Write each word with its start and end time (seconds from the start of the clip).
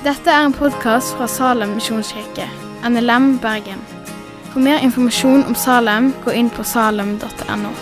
Dette 0.00 0.32
er 0.32 0.46
en 0.46 0.54
podkast 0.56 1.12
fra 1.12 1.26
Salem 1.28 1.74
misjonskirke, 1.76 2.46
NLM 2.88 3.34
Bergen. 3.42 3.82
For 4.48 4.62
mer 4.64 4.80
informasjon 4.80 5.42
om 5.44 5.52
Salem, 5.52 6.06
gå 6.24 6.32
inn 6.40 6.46
på 6.48 6.64
salem.no. 6.64 7.72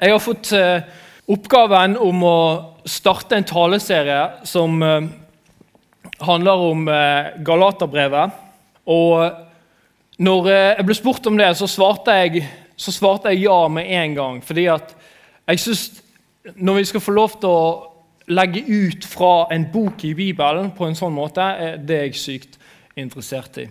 Jeg 0.00 0.14
har 0.14 0.24
fått 0.24 0.54
eh, 0.56 0.88
oppgaven 1.28 1.98
om 2.00 2.24
å 2.24 2.40
starte 2.88 3.36
en 3.36 3.44
taleserie 3.44 4.22
som 4.48 4.80
eh, 4.80 5.10
handler 6.24 6.64
om 6.70 6.88
eh, 6.88 7.36
Galaterbrevet. 7.44 8.32
Og 8.88 10.24
når 10.24 10.50
jeg 10.54 10.88
ble 10.88 10.98
spurt 11.02 11.28
om 11.28 11.36
det, 11.36 11.52
så 11.60 11.68
svarte 11.68 12.16
jeg, 12.16 12.48
så 12.80 12.94
svarte 12.94 13.32
jeg 13.32 13.44
ja 13.44 13.60
med 13.68 13.90
en 13.92 14.16
gang. 14.16 14.40
Fordi 14.44 14.66
at 14.72 14.94
jeg 15.50 15.60
synes 15.60 16.02
når 16.56 16.78
vi 16.78 16.84
skal 16.88 17.04
få 17.04 17.12
lov 17.12 17.36
til 17.40 17.52
å 17.52 17.64
legge 18.30 18.62
ut 18.64 19.04
fra 19.04 19.50
en 19.52 19.66
bok 19.72 20.04
i 20.06 20.14
Bibelen 20.16 20.70
på 20.76 20.86
en 20.86 20.96
sånn 20.96 21.12
måte, 21.12 21.42
er 21.42 21.80
det 21.82 21.98
jeg 22.06 22.20
sykt 22.20 22.58
interessert 22.98 23.58
i. 23.60 23.66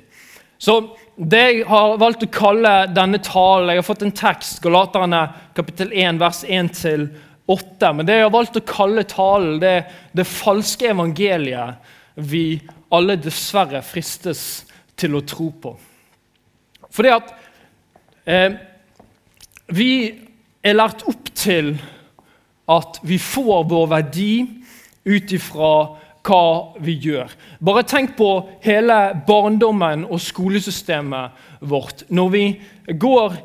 Så 0.59 0.75
det 1.15 1.39
jeg 1.39 1.65
har 1.69 1.95
valgt 2.01 2.25
å 2.25 2.31
kalle 2.31 2.73
denne 2.91 3.21
talen 3.23 3.71
Jeg 3.71 3.79
har 3.79 3.87
fått 3.87 4.03
en 4.03 4.15
tekst, 4.15 4.59
Galaterne 4.63 5.21
kapittel 5.55 5.93
1, 5.95 6.19
vers 6.19 6.41
1-8. 6.43 7.93
Men 7.95 8.07
det 8.07 8.17
jeg 8.17 8.25
har 8.25 8.33
valgt 8.33 8.59
å 8.59 8.65
kalle 8.67 9.05
talen, 9.07 9.59
det 9.63 9.71
er 9.77 9.85
det 10.19 10.27
falske 10.27 10.91
evangeliet 10.91 11.95
vi 12.19 12.59
alle 12.91 13.15
dessverre 13.21 13.79
fristes 13.85 14.65
til 14.99 15.15
å 15.15 15.23
tro 15.23 15.47
på. 15.63 15.71
Fordi 16.91 17.13
at 17.13 17.31
eh, 18.27 18.59
vi 19.75 19.91
er 20.63 20.77
lært 20.77 21.05
opp 21.07 21.31
til 21.37 21.75
at 22.69 22.99
vi 23.05 23.17
får 23.21 23.65
vår 23.69 23.89
verdi 23.89 24.33
ut 25.09 25.33
ifra 25.33 25.73
hva 26.29 26.43
vi 26.83 26.97
gjør. 27.01 27.31
Bare 27.63 27.85
tenk 27.87 28.15
på 28.17 28.29
hele 28.63 28.97
barndommen 29.27 30.05
og 30.09 30.21
skolesystemet 30.21 31.65
vårt. 31.65 32.03
Når 32.09 32.29
vi 32.33 32.43
går 32.99 33.37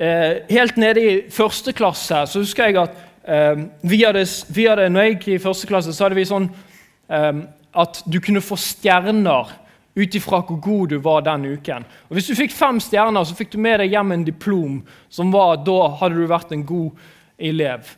eh, 0.00 0.46
helt 0.50 0.78
nede 0.80 1.04
i 1.04 1.14
første 1.32 1.74
klasse, 1.76 2.24
så 2.26 2.44
husker 2.44 2.70
jeg 2.70 2.80
at 2.80 2.96
eh, 3.24 3.66
vi, 3.82 4.02
hadde, 4.04 4.24
vi 4.54 4.68
hadde, 4.70 4.88
når 4.88 5.06
jeg 5.06 5.16
gikk 5.16 5.28
i 5.34 5.42
første 5.42 5.68
klasse, 5.70 5.94
så 5.96 6.06
hadde 6.06 6.20
vi 6.20 6.28
sånn 6.28 6.48
eh, 7.10 7.42
at 7.70 8.02
du 8.06 8.20
kunne 8.22 8.44
få 8.44 8.58
stjerner 8.58 9.52
ut 10.00 10.14
ifra 10.14 10.40
hvor 10.46 10.60
god 10.62 10.92
du 10.92 10.98
var 11.04 11.24
den 11.26 11.44
uken. 11.56 11.84
Og 12.08 12.16
Hvis 12.16 12.30
du 12.30 12.36
fikk 12.38 12.54
fem 12.56 12.80
stjerner, 12.80 13.24
så 13.24 13.36
fikk 13.36 13.52
du 13.52 13.58
med 13.60 13.80
deg 13.82 13.94
hjem 13.94 14.12
en 14.12 14.26
diplom 14.26 14.78
som 15.12 15.32
var 15.32 15.60
da 15.66 15.80
hadde 16.00 16.20
du 16.20 16.30
vært 16.30 16.54
en 16.56 16.66
god 16.66 16.90
elev. 17.38 17.96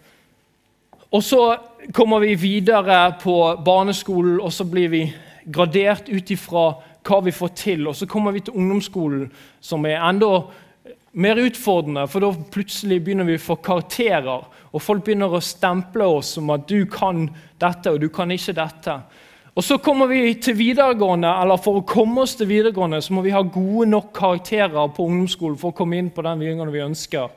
Og 1.13 1.23
Så 1.23 1.57
kommer 1.93 2.21
vi 2.21 2.35
videre 2.35 3.13
på 3.21 3.37
barneskolen, 3.65 4.41
og 4.41 4.53
så 4.53 4.65
blir 4.65 4.89
vi 4.89 5.03
gradert 5.45 6.09
ut 6.09 6.31
ifra 6.31 6.73
hva 7.03 7.21
vi 7.25 7.35
får 7.35 7.55
til. 7.59 7.89
Og 7.89 7.97
Så 7.97 8.07
kommer 8.07 8.33
vi 8.33 8.41
til 8.41 8.55
ungdomsskolen, 8.55 9.31
som 9.61 9.87
er 9.87 10.01
enda 10.01 10.45
mer 11.13 11.37
utfordrende, 11.37 12.07
for 12.09 12.25
da 12.25 12.31
plutselig 12.55 13.03
begynner 13.05 13.29
vi 13.29 13.37
å 13.37 13.43
få 13.43 13.59
karakterer. 13.61 14.47
Og 14.73 14.81
folk 14.81 15.05
begynner 15.05 15.35
å 15.35 15.43
stemple 15.45 16.07
oss 16.09 16.33
som 16.39 16.51
at 16.55 16.65
du 16.69 16.87
kan 16.89 17.27
dette, 17.61 17.93
og 17.93 18.01
du 18.01 18.09
kan 18.09 18.33
ikke 18.33 18.57
dette. 18.57 18.97
Og 19.55 19.65
Så 19.65 19.77
kommer 19.79 20.07
vi 20.07 20.35
til 20.41 20.57
videregående, 20.57 21.29
eller 21.43 21.61
For 21.61 21.81
å 21.81 21.85
komme 21.85 22.23
oss 22.25 22.37
til 22.39 22.49
videregående 22.49 23.03
så 23.05 23.13
må 23.13 23.25
vi 23.25 23.35
ha 23.35 23.43
gode 23.45 23.91
nok 23.91 24.13
karakterer 24.17 24.95
på 24.97 25.05
ungdomsskolen 25.05 25.59
for 25.61 25.73
å 25.73 25.77
komme 25.77 25.99
inn 26.01 26.09
på 26.11 26.25
den 26.25 26.41
videregående 26.41 26.73
vi 26.73 26.87
ønsker. 26.87 27.35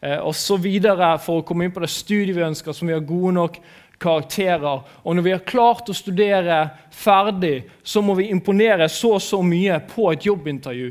Eh, 0.00 0.18
og 0.18 0.34
så 0.34 0.58
videre 0.58 1.14
For 1.22 1.38
å 1.38 1.44
komme 1.46 1.68
inn 1.68 1.74
på 1.74 1.84
det 1.84 1.90
studiet 1.92 2.34
vi 2.34 2.42
ønsker, 2.42 2.74
så 2.74 2.84
må 2.84 2.90
vi 2.90 2.98
ha 2.98 3.04
gode 3.06 3.34
nok 3.36 3.60
karakterer. 4.02 4.82
Og 5.04 5.14
når 5.14 5.22
vi 5.22 5.34
har 5.36 5.44
klart 5.46 5.92
å 5.92 5.94
studere 5.94 6.64
ferdig, 6.90 7.68
så 7.84 8.02
må 8.02 8.18
vi 8.18 8.32
imponere 8.34 8.90
så 8.90 9.14
og 9.20 9.22
så 9.22 9.38
mye 9.46 9.78
på 9.86 10.10
et 10.10 10.26
jobbintervju 10.26 10.90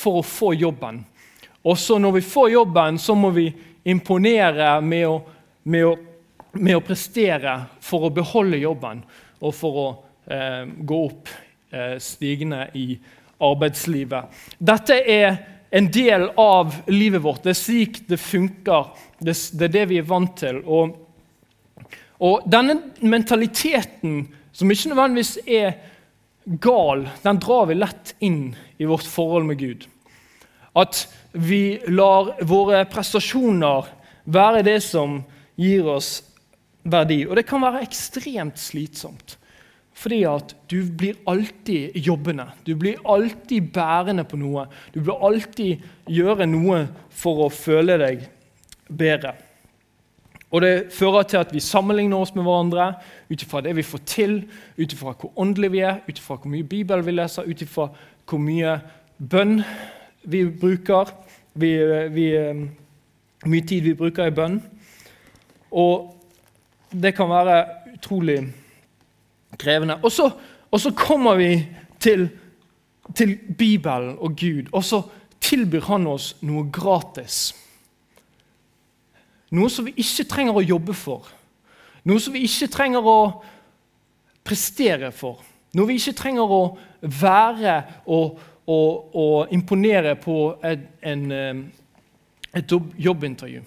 for 0.00 0.18
å 0.18 0.26
få 0.26 0.50
jobben. 0.58 1.04
Og 1.62 1.78
så 1.78 2.00
når 2.02 2.18
vi 2.18 2.24
får 2.26 2.50
jobben, 2.56 2.98
så 2.98 3.14
må 3.14 3.30
vi 3.30 3.46
imponere 3.86 4.80
med 4.82 5.06
å, 5.06 5.16
med 5.62 5.86
å, 5.86 5.94
med 6.58 6.74
å 6.74 6.82
prestere 6.82 7.54
for 7.78 8.08
å 8.08 8.14
beholde 8.14 8.58
jobben 8.58 9.06
og 9.38 9.54
for 9.54 9.78
å 9.78 9.88
gå 10.78 10.98
opp 11.06 11.30
eh, 11.70 11.96
stigende 11.98 12.66
i 12.74 12.98
arbeidslivet. 13.38 14.24
Dette 14.58 14.98
er 14.98 15.36
en 15.70 15.90
del 15.92 16.28
av 16.36 16.74
livet 16.86 17.22
vårt. 17.22 17.42
Det 17.44 17.52
er 17.52 17.60
slik 17.60 18.00
det 18.08 18.20
funker. 18.20 18.90
Det 19.20 19.36
er 19.68 19.74
det 19.74 19.84
vi 19.90 20.00
er 20.00 20.08
vant 20.08 20.34
til. 20.40 20.62
Og, 20.64 20.96
og, 22.18 22.48
denne 22.50 22.78
mentaliteten, 23.00 24.24
som 24.52 24.72
ikke 24.72 24.92
nødvendigvis 24.92 25.36
er 25.44 25.76
gal, 26.60 27.06
den 27.22 27.40
drar 27.42 27.68
vi 27.68 27.76
lett 27.76 28.14
inn 28.24 28.42
i 28.78 28.88
vårt 28.88 29.06
forhold 29.06 29.46
med 29.48 29.60
Gud. 29.60 29.88
At 30.78 31.04
vi 31.32 31.78
lar 31.90 32.34
våre 32.48 32.84
prestasjoner 32.88 33.90
være 34.28 34.64
det 34.66 34.80
som 34.84 35.20
gir 35.58 35.88
oss 35.90 36.22
verdi. 36.88 37.24
Og 37.26 37.36
det 37.36 37.46
kan 37.48 37.62
være 37.62 37.84
ekstremt 37.84 38.60
slitsomt. 38.60 39.37
Fordi 39.98 40.20
at 40.30 40.54
du 40.70 40.78
blir 40.98 41.16
alltid 41.26 41.96
jobbende. 41.96 42.46
Du 42.66 42.76
blir 42.78 43.00
alltid 43.04 43.72
bærende 43.74 44.24
på 44.24 44.38
noe. 44.38 44.68
Du 44.94 45.00
blir 45.00 45.18
alltid 45.26 45.82
gjøre 46.06 46.46
noe 46.46 46.84
for 47.10 47.46
å 47.46 47.48
føle 47.50 47.96
deg 47.98 48.22
bedre. 48.88 49.34
Og 50.50 50.62
Det 50.62 50.92
fører 50.94 51.26
til 51.28 51.42
at 51.42 51.50
vi 51.52 51.60
sammenligner 51.60 52.16
oss 52.16 52.32
med 52.34 52.46
hverandre 52.46 52.92
ut 53.28 53.42
ifra 53.42 53.60
det 53.60 53.74
vi 53.76 53.84
får 53.84 54.04
til, 54.08 54.38
ut 54.78 54.92
ifra 54.92 55.12
hvor 55.12 55.34
åndelige 55.36 55.74
vi 55.74 55.82
er, 55.84 55.98
ut 56.08 56.18
ifra 56.18 56.38
hvor 56.38 56.52
mye 56.52 56.64
Bibel 56.64 57.04
vi 57.04 57.16
leser, 57.18 57.44
ut 57.50 57.62
ifra 57.62 57.90
hvor 58.28 58.40
mye 58.40 58.78
bønn 59.18 59.58
vi 60.24 60.44
bruker, 60.48 61.10
vi, 61.58 61.74
vi, 62.14 62.30
hvor 63.42 63.50
mye 63.50 63.66
tid 63.66 63.90
vi 63.90 63.98
bruker 63.98 64.30
i 64.30 64.36
bønn. 64.38 64.62
Og 65.74 66.14
det 66.94 67.12
kan 67.18 67.28
være 67.28 67.58
utrolig 67.98 68.40
krevende. 69.58 69.98
Og 70.02 70.12
så, 70.12 70.30
og 70.70 70.80
så 70.80 70.92
kommer 70.96 71.38
vi 71.40 71.52
til, 72.00 72.28
til, 73.14 73.38
Bibelen 73.58 74.16
og 74.18 74.36
Gud, 74.36 74.70
og 74.72 74.84
så 74.84 75.02
tilbyr 75.40 75.86
han 75.88 76.06
oss 76.06 76.34
noe 76.46 76.66
gratis. 76.72 77.54
Noe 79.50 79.70
som 79.72 79.86
vi 79.88 79.96
ikke 79.96 80.28
trenger 80.28 80.58
å 80.58 80.64
jobbe 80.64 80.94
for. 80.96 81.30
Noe 82.08 82.20
som 82.20 82.34
vi 82.36 82.44
ikke 82.44 82.68
trenger 82.72 83.06
å 83.06 83.18
prestere 84.44 85.10
for. 85.12 85.40
Noe 85.76 85.88
vi 85.88 85.98
ikke 86.00 86.16
trenger 86.16 86.52
å 86.52 86.62
være 87.00 87.74
og, 88.06 88.38
og, 88.68 89.16
og 89.16 89.52
imponere 89.54 90.14
på 90.20 90.38
et, 90.64 90.86
en, 91.00 91.26
eh, 91.32 91.60
et 92.56 92.76
jobbintervju. 93.08 93.62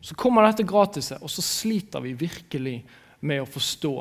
Så 0.00 0.16
kommer 0.16 0.46
dette 0.46 0.64
gratiset, 0.64 1.20
og 1.20 1.30
så 1.30 1.44
sliter 1.44 2.02
vi 2.02 2.14
virkelig 2.16 2.78
med 3.20 3.42
å 3.42 3.48
forstå 3.48 3.94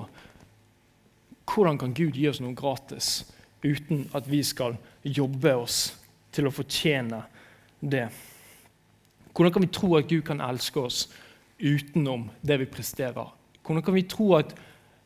hvordan 1.49 1.79
kan 1.81 1.93
Gud 1.97 2.17
gi 2.17 2.27
oss 2.29 2.41
noe 2.43 2.55
gratis 2.57 3.23
uten 3.63 4.05
at 4.15 4.27
vi 4.29 4.41
skal 4.45 4.77
jobbe 5.03 5.55
oss 5.59 5.79
til 6.31 6.47
å 6.47 6.53
fortjene 6.53 7.23
det. 7.79 8.07
Hvordan 9.33 9.53
kan 9.55 9.65
vi 9.65 9.71
tro 9.73 9.95
at 9.97 10.07
Gud 10.09 10.23
kan 10.27 10.43
elske 10.43 10.83
oss 10.83 11.07
utenom 11.59 12.29
det 12.41 12.59
vi 12.61 12.69
presterer? 12.69 13.33
Hvordan 13.65 13.85
kan 13.85 13.97
vi 13.97 14.07
tro 14.09 14.33
at 14.37 14.53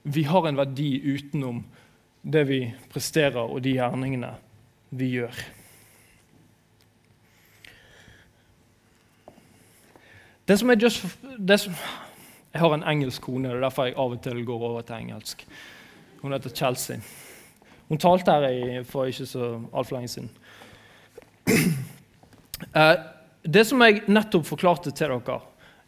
vi 0.04 0.26
har 0.28 0.48
en 0.48 0.60
verdi 0.60 0.92
utenom 1.00 1.64
det 2.24 2.44
vi 2.48 2.60
presterer, 2.92 3.44
og 3.44 3.64
de 3.64 3.78
gjerningene 3.78 4.32
vi 4.96 5.10
gjør? 5.18 5.44
Det 10.48 10.60
som 10.60 10.70
er 10.70 10.80
just, 10.80 11.06
det 11.40 11.60
som, 11.60 11.76
jeg 12.54 12.62
har 12.62 12.74
en 12.76 12.86
engelsk 12.86 13.26
kone, 13.26 13.50
det 13.50 13.58
er 13.58 13.66
derfor 13.66 13.90
jeg 13.90 13.98
av 13.98 14.14
og 14.14 14.22
til 14.22 14.44
går 14.46 14.66
over 14.70 14.86
til 14.86 15.00
engelsk. 15.00 15.46
Hun 16.22 16.36
heter 16.36 16.54
Chelsea. 16.54 17.00
Hun 17.90 18.00
talte 18.00 18.32
her 18.32 18.84
for 18.88 19.10
ikke 19.10 19.26
så 19.28 19.48
altfor 19.74 19.98
lenge 19.98 20.14
siden. 20.18 20.32
Eh, 22.74 22.96
det 23.44 23.66
som 23.68 23.82
jeg 23.84 24.06
nettopp 24.08 24.46
forklarte 24.48 24.94
til 24.96 25.12
dere, 25.12 25.34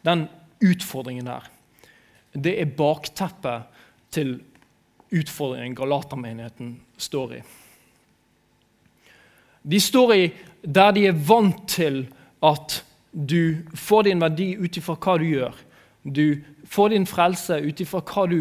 den 0.04 0.26
utfordringen 0.60 1.24
der, 1.24 1.46
det 2.36 2.52
er 2.60 2.74
bakteppet 2.76 3.70
til 4.12 4.34
utfordringen 5.08 5.74
Galatermenigheten 5.78 6.74
står 7.00 7.32
i. 7.38 7.40
De 9.64 9.80
står 9.80 10.14
i 10.18 10.26
der 10.60 10.92
de 10.92 11.06
er 11.08 11.16
vant 11.16 11.64
til 11.70 12.02
at 12.44 12.82
du 13.12 13.64
får 13.72 14.10
din 14.10 14.20
verdi 14.20 14.50
ut 14.60 14.76
ifra 14.76 14.98
hva 15.00 15.16
du 15.16 15.24
gjør. 15.30 15.56
Du 16.14 16.42
får 16.64 16.88
din 16.88 17.06
frelse 17.06 17.58
ut 17.60 17.80
ifra 17.80 18.00
hva 18.00 18.26
du 18.30 18.40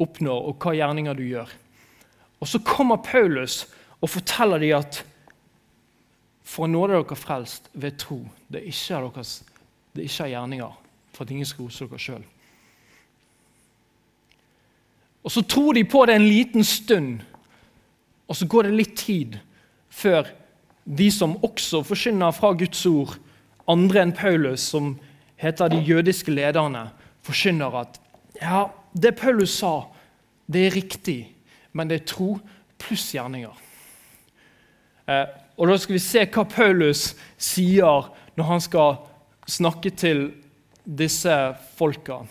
oppnår, 0.00 0.48
og 0.50 0.60
hva 0.60 0.74
gjerninger 0.76 1.16
du 1.16 1.24
gjør. 1.24 1.48
Og 2.40 2.48
Så 2.48 2.58
kommer 2.58 2.96
Paulus 2.96 3.64
og 4.00 4.10
forteller 4.10 4.58
dem 4.58 4.76
at 4.76 5.04
For 6.44 6.66
nåde 6.68 6.92
er 6.92 7.02
dere 7.02 7.16
frelst 7.16 7.70
ved 7.72 7.96
tro. 7.98 8.18
Det 8.52 8.60
er 8.60 8.66
ikke 8.68 9.00
deres 9.14 9.44
det 9.94 10.02
er 10.02 10.08
ikke 10.10 10.28
gjerninger, 10.28 10.72
for 11.14 11.24
at 11.24 11.30
ingen 11.30 11.46
skal 11.46 11.64
rose 11.64 11.86
dere 11.86 11.98
sjøl. 11.98 12.24
Og 15.24 15.30
så 15.30 15.42
tror 15.42 15.72
de 15.72 15.84
på 15.84 16.04
det 16.06 16.14
en 16.14 16.28
liten 16.28 16.64
stund, 16.64 17.20
og 18.28 18.36
så 18.36 18.46
går 18.46 18.62
det 18.62 18.74
litt 18.74 18.96
tid 18.96 19.38
før 19.88 20.28
de 20.84 21.10
som 21.10 21.36
også 21.44 21.82
forkynner 21.86 22.34
fra 22.34 22.52
Guds 22.52 22.86
ord, 22.86 23.16
andre 23.68 24.02
enn 24.02 24.12
Paulus, 24.12 24.60
som 24.60 24.98
heter 25.44 25.68
de 25.68 25.82
jødiske 25.84 26.32
lederne, 26.32 26.88
forkynner 27.24 27.76
at 27.84 28.00
ja, 28.40 28.66
det 28.96 29.14
Paulus 29.20 29.58
sa, 29.60 29.86
det 30.50 30.66
er 30.66 30.76
riktig, 30.76 31.18
men 31.72 31.90
det 31.90 32.00
er 32.00 32.08
tro 32.08 32.34
pluss 32.80 33.10
gjerninger. 33.14 33.54
Eh, 35.08 35.26
og 35.56 35.68
Da 35.68 35.76
skal 35.78 35.94
vi 35.94 36.02
se 36.02 36.24
hva 36.26 36.44
Paulus 36.48 37.12
sier 37.38 38.08
når 38.34 38.48
han 38.48 38.62
skal 38.64 38.96
snakke 39.46 39.92
til 39.94 40.26
disse 40.84 41.34
folka. 41.76 42.24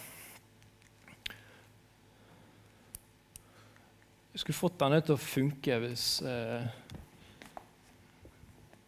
Jeg 4.34 4.42
skulle 4.42 4.58
fått 4.58 4.80
denne 4.82 5.00
til 5.06 5.14
å 5.14 5.22
funke 5.22 5.78
hvis 5.84 6.08
eh, 6.26 6.66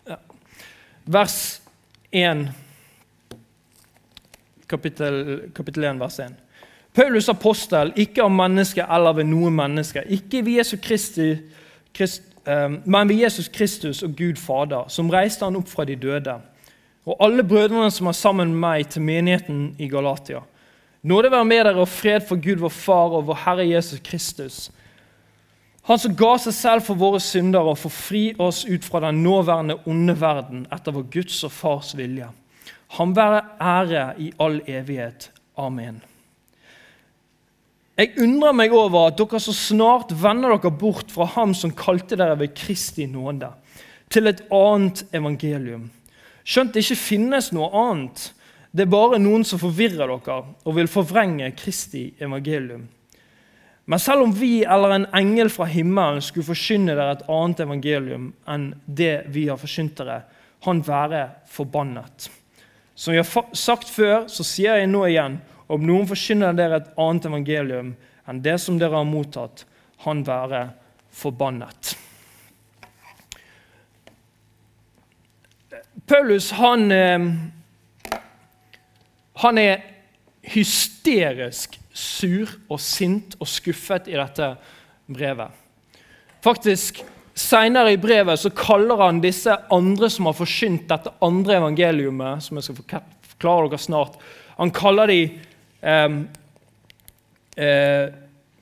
ja. 0.09 0.17
Vers 1.05 1.37
1, 2.09 2.47
kapittel, 4.69 5.49
kapittel 5.55 5.83
1, 5.83 5.99
vers 5.99 6.19
1. 6.19 6.35
Paulus 6.95 7.29
apostel, 7.29 7.91
ikke 7.95 8.23
av 8.23 8.31
menneske 8.31 8.85
eller 8.97 9.17
ved 9.17 9.27
noe 9.27 9.51
menneske, 9.51 10.03
ikke 10.07 10.45
ved 10.45 10.61
Jesus 10.61 10.79
Kristi, 10.83 11.35
Krist, 11.95 12.23
eh, 12.47 12.69
men 12.85 13.09
ved 13.09 13.23
Jesus 13.25 13.47
Kristus 13.47 14.03
og 14.03 14.15
Gud 14.17 14.35
Fader, 14.35 14.87
som 14.87 15.09
reiste 15.09 15.45
han 15.45 15.55
opp 15.59 15.67
fra 15.71 15.85
de 15.85 15.95
døde 15.95 16.39
og 17.05 17.17
alle 17.21 17.43
brødrene 17.45 17.91
som 17.93 18.09
er 18.09 18.17
sammen 18.17 18.53
med 18.53 18.61
meg 18.63 18.87
til 18.89 19.05
menigheten 19.05 19.75
i 19.79 19.87
Galatia. 19.89 20.41
Nåde 21.05 21.29
være 21.31 21.45
med 21.45 21.65
dere 21.67 21.83
og 21.83 21.89
fred 21.89 22.25
for 22.25 22.41
Gud 22.41 22.63
vår 22.63 22.73
Far 22.73 23.13
og 23.13 23.27
vår 23.27 23.41
Herre 23.43 23.67
Jesus 23.69 24.01
Kristus. 24.03 24.71
Han 25.85 26.01
som 26.01 26.15
ga 26.17 26.31
seg 26.41 26.55
selv 26.57 26.85
for 26.87 26.97
våre 26.97 27.19
synder 27.21 27.61
og 27.61 27.77
forfri 27.77 28.31
oss 28.41 28.63
ut 28.65 28.85
fra 28.85 29.03
den 29.03 29.21
nåværende 29.21 29.77
onde 29.85 30.15
verden 30.17 30.65
etter 30.73 30.95
vår 30.95 31.05
Guds 31.13 31.43
og 31.45 31.53
Fars 31.53 31.93
vilje. 31.97 32.31
Han 32.97 33.15
være 33.15 33.41
ære 33.61 34.05
i 34.21 34.31
all 34.39 34.61
evighet. 34.67 35.31
Amen. 35.57 36.01
Jeg 37.97 38.11
undrer 38.19 38.51
meg 38.51 38.73
over 38.75 39.07
at 39.07 39.19
dere 39.19 39.39
så 39.39 39.53
snart 39.55 40.11
vender 40.11 40.51
dere 40.51 40.71
bort 40.71 41.11
fra 41.11 41.25
ham 41.37 41.53
som 41.55 41.71
kalte 41.71 42.17
dere 42.19 42.35
ved 42.39 42.55
Kristi 42.55 43.05
nåde, 43.07 43.53
til 44.11 44.27
et 44.27 44.43
annet 44.53 45.05
evangelium 45.15 45.89
Skjønt 46.45 46.75
det 46.75 46.83
ikke 46.83 46.99
finnes 46.99 47.49
noe 47.57 47.71
annet. 47.73 48.27
Det 48.69 48.85
er 48.85 48.91
bare 48.91 49.17
noen 49.17 49.45
som 49.47 49.57
forvirrer 49.57 50.11
dere 50.11 50.35
og 50.45 50.75
vil 50.77 50.89
forvrenge 50.91 51.49
Kristi 51.57 52.11
evangelium. 52.21 52.83
Men 53.85 54.01
selv 54.01 54.25
om 54.25 54.33
vi 54.33 54.59
eller 54.61 54.93
en 54.93 55.07
engel 55.17 55.49
fra 55.53 55.65
himmelen 55.69 56.21
skulle 56.25 56.45
forkynne 56.45 56.93
dere 56.93 57.17
et 57.17 57.25
annet 57.31 57.63
evangelium 57.65 58.31
enn 58.49 58.71
det 58.85 59.25
vi 59.33 59.47
har 59.49 59.57
forkynt 59.61 59.97
dere, 59.97 60.21
han 60.65 60.81
være 60.85 61.23
forbannet. 61.49 62.29
Som 62.95 63.13
jeg 63.13 63.25
har 63.27 63.55
sagt 63.55 63.91
før, 63.91 64.25
så 64.31 64.43
sier 64.47 64.79
jeg 64.79 64.87
nå 64.87 65.03
igjen, 65.09 65.39
om 65.67 65.83
noen 65.83 66.07
forkynner 66.07 66.55
dere 66.55 66.79
et 66.79 66.91
annet 67.01 67.27
evangelium 67.27 67.93
enn 68.25 68.41
det 68.45 68.55
som 68.61 68.77
dere 68.79 68.97
har 68.97 69.07
mottatt, 69.07 69.65
han 70.05 70.23
være 70.25 70.67
forbannet. 71.13 71.95
Paulus 76.05 76.51
han, 76.53 76.91
eh, 76.91 77.27
han 79.41 79.57
er 79.57 79.81
hysterisk 80.53 81.79
sur 81.95 82.51
og 82.69 82.79
sint 82.79 83.35
og 83.39 83.49
skuffet 83.49 84.07
i 84.11 84.17
dette 84.17 84.51
brevet. 85.09 85.49
Faktisk, 86.45 87.01
Senere 87.45 87.93
i 87.93 87.99
brevet 88.01 88.39
så 88.41 88.49
kaller 88.55 89.03
han 89.03 89.21
disse 89.21 89.53
andre 89.73 90.09
som 90.09 90.29
har 90.29 90.37
forsynt 90.37 90.87
dette 90.89 91.13
andre 91.25 91.59
evangeliumet, 91.59 92.43
som 92.43 92.57
jeg 92.57 92.67
skal 92.69 92.79
forklare 93.35 93.69
dere 93.69 93.81
snart, 93.81 94.17
han 94.55 94.71
kaller 94.73 95.11
de 95.11 95.19
eh, 95.83 96.19
eh, 97.59 98.05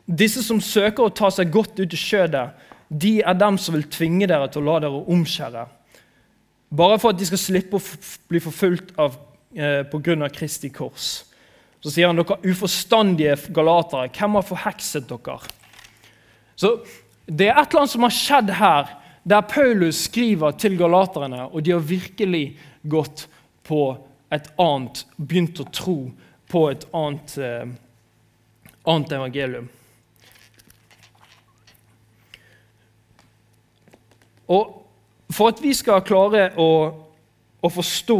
Disse 0.04 0.42
som 0.44 0.58
søker 0.60 1.06
å 1.06 1.14
ta 1.16 1.30
seg 1.32 1.48
godt 1.54 1.78
ut 1.80 1.94
i 1.96 1.98
skjødet, 1.98 2.50
de 2.92 3.14
er 3.24 3.38
dem 3.40 3.56
som 3.62 3.78
vil 3.78 3.86
tvinge 3.88 4.28
dere 4.28 4.50
til 4.52 4.60
å 4.60 4.66
la 4.68 4.82
dere 4.84 5.00
omskjære. 5.14 5.62
Bare 6.76 6.98
for 7.00 7.14
at 7.14 7.22
de 7.22 7.28
skal 7.30 7.40
slippe 7.40 7.80
å 7.80 8.02
bli 8.28 8.42
forfulgt 8.44 8.92
av, 9.00 9.16
eh, 9.56 9.86
pga. 9.88 10.28
Kristi 10.28 10.70
kors. 10.76 11.24
Så 11.80 11.94
sier 11.94 12.08
han 12.08 12.20
dere 12.20 12.36
uforstandige 12.44 13.38
galatere, 13.56 14.12
hvem 14.12 14.36
har 14.36 14.44
forhekset 14.44 15.08
dere? 15.08 15.40
Så 16.60 16.76
Det 17.26 17.48
er 17.48 17.56
et 17.56 17.70
eller 17.70 17.84
annet 17.84 17.94
som 17.94 18.04
har 18.04 18.16
skjedd 18.16 18.50
her, 18.60 18.90
der 19.24 19.46
Paulus 19.48 20.02
skriver 20.10 20.52
til 20.60 20.76
galaterne, 20.78 21.46
og 21.48 21.64
de 21.64 21.72
har 21.72 21.86
virkelig 21.88 22.58
gått 22.84 23.28
på 23.64 23.96
et 24.34 24.50
annet, 24.60 25.06
begynt 25.16 25.62
å 25.64 25.70
tro 25.72 25.98
på 26.52 26.66
et 26.72 26.84
annet, 26.92 27.38
eh, 27.38 27.70
annet 28.84 29.16
evangelium. 29.16 29.70
Og 34.52 34.84
for 35.32 35.54
at 35.54 35.62
vi 35.64 35.72
skal 35.74 36.04
klare 36.06 36.50
å, 36.60 36.70
å 37.64 37.70
forstå 37.72 38.20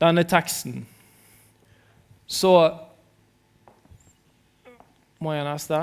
denne 0.00 0.24
teksten, 0.24 0.86
så 2.26 2.54
Må 5.22 5.36
jeg 5.36 5.44
neste? 5.46 5.78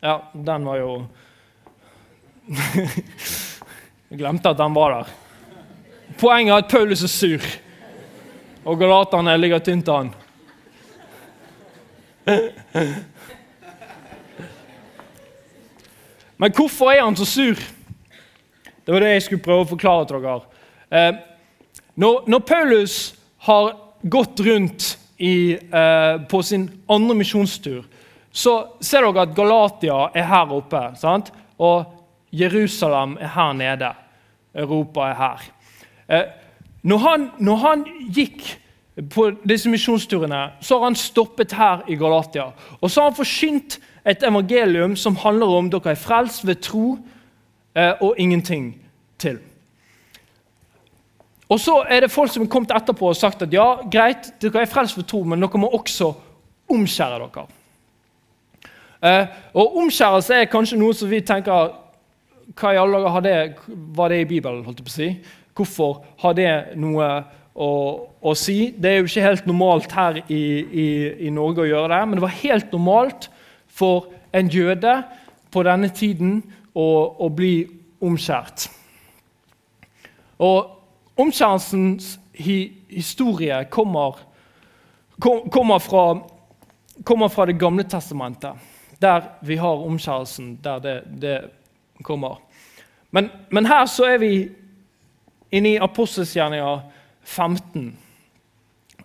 Ja, 0.00 0.30
den 0.32 0.64
var 0.64 0.76
jo 0.80 1.06
Jeg 4.10 4.18
glemte 4.18 4.50
at 4.50 4.58
den 4.58 4.74
var 4.74 4.94
der. 4.94 5.10
Poenget 6.18 6.52
er 6.54 6.62
at 6.64 6.70
Paulus 6.70 7.02
er 7.06 7.12
sur, 7.12 7.44
og 8.64 8.78
galaterne 8.80 9.36
ligger 9.38 9.58
tynt 9.62 9.88
an. 9.88 10.10
Men 16.36 16.52
hvorfor 16.56 16.90
er 16.90 17.04
han 17.04 17.16
så 17.16 17.24
sur? 17.28 17.54
Det 18.84 18.92
var 18.92 19.00
det 19.04 19.12
jeg 19.12 19.22
skulle 19.28 19.44
prøve 19.44 19.62
å 19.66 19.70
forklare 19.70 20.08
til 20.08 20.24
dere. 20.24 20.40
Eh, 20.90 21.14
når, 21.94 22.24
når, 22.26 22.40
Paulus 22.48 22.96
har 23.46 23.76
gått 24.02 24.40
rundt 24.42 24.98
i, 25.20 25.54
eh, 25.54 26.14
på 26.26 26.42
sin 26.42 26.66
andre 26.90 27.14
misjonstur, 27.20 27.84
så 28.32 28.54
ser 28.80 29.06
dere 29.06 29.26
at 29.26 29.34
Galatia 29.34 30.08
er 30.14 30.28
her 30.30 30.54
oppe. 30.54 30.82
Sant? 31.00 31.32
Og 31.58 31.84
Jerusalem 32.32 33.16
er 33.20 33.32
her 33.34 33.52
nede. 33.58 33.92
Europa 34.54 35.10
er 35.10 35.14
her. 35.18 35.46
Eh, 36.08 36.26
når, 36.82 36.98
han, 36.98 37.30
når 37.38 37.56
han 37.56 37.84
gikk 38.14 38.42
på 39.10 39.30
disse 39.48 39.70
misjonsturene, 39.70 40.42
så 40.60 40.78
har 40.78 40.90
han 40.90 40.98
stoppet 40.98 41.52
her 41.52 41.84
i 41.88 41.98
Galatia. 41.98 42.50
Og 42.80 42.90
så 42.90 43.02
har 43.02 43.10
han 43.10 43.18
forsynt 43.18 43.78
et 44.06 44.22
evangelium 44.26 44.96
som 44.96 45.16
handler 45.16 45.58
om 45.58 45.70
dere 45.70 45.94
er 45.94 46.00
frelst 46.00 46.46
ved 46.46 46.62
tro 46.64 46.98
Eh, 47.74 47.92
og 48.02 48.18
ingenting 48.18 48.72
til. 49.18 49.38
Og 51.48 51.60
så 51.60 51.84
er 51.88 52.00
det 52.00 52.10
folk 52.10 52.30
som 52.32 52.42
har 52.42 52.50
kommet 52.50 52.72
etterpå 52.74 53.10
og 53.10 53.16
sagt 53.18 53.42
at 53.46 53.52
ja, 53.54 53.66
greit, 53.90 54.32
dere 54.42 54.64
er 54.64 54.70
frelst 54.70 54.98
ved 54.98 55.06
tro, 55.06 55.22
men 55.22 55.42
dere 55.42 55.60
må 55.62 55.70
også 55.78 56.10
omskjære 56.70 57.20
dere. 57.22 57.46
Eh, 59.00 59.26
og 59.56 59.76
Omskjærelse 59.80 60.42
er 60.42 60.50
kanskje 60.52 60.78
noe 60.80 60.94
som 60.96 61.08
vi 61.08 61.22
tenker 61.24 61.70
Hva 62.58 62.72
i 62.74 62.80
alle 62.80 62.98
dager 63.00 63.54
var 63.96 64.10
det 64.12 64.18
i 64.20 64.28
Bibelen? 64.28 64.64
holdt 64.66 64.82
jeg 64.82 64.86
på 64.88 64.92
å 64.92 64.96
si? 64.96 65.10
Hvorfor 65.56 66.00
har 66.20 66.34
det 66.36 66.50
noe 66.80 67.06
å, 67.54 67.70
å, 68.20 68.34
si? 68.36 68.74
Det 68.76 68.90
er 68.90 68.98
jo 68.98 69.08
ikke 69.08 69.24
helt 69.24 69.46
normalt 69.48 69.92
her 69.92 70.18
i, 70.26 70.42
i, 70.64 70.88
i 71.28 71.30
Norge 71.32 71.64
å 71.64 71.68
gjøre 71.68 71.92
det, 71.94 72.00
men 72.06 72.18
det 72.18 72.24
var 72.24 72.36
helt 72.40 72.74
normalt 72.74 73.28
for 73.70 74.10
en 74.36 74.50
jøde 74.50 74.96
på 75.52 75.62
denne 75.66 75.90
tiden 75.94 76.40
å, 76.74 76.88
å 77.20 77.30
bli 77.32 77.54
omskjært. 78.02 78.68
Og 80.40 80.76
Omskjærelsens 81.20 82.14
hi, 82.40 82.72
historie 82.88 83.58
kommer, 83.72 84.22
kom, 85.20 85.50
kommer, 85.52 85.82
fra, 85.84 86.04
kommer, 87.04 87.28
fra, 87.28 87.46
Det 87.46 87.58
gamle 87.60 87.84
testamentet, 87.84 88.56
der 89.00 89.22
vi 89.46 89.56
har 89.56 89.84
omskjærelsen. 89.86 90.58
der 90.62 90.78
det, 90.78 91.02
det 91.20 91.50
kommer. 92.02 92.38
Men, 93.10 93.30
men, 93.50 93.66
her 93.66 93.86
så 93.86 94.04
er 94.04 94.18
vi 94.18 94.50
inne 95.50 95.74
i 95.74 95.82
Apostelsgjerninga 95.82 96.80
15. 97.22 97.96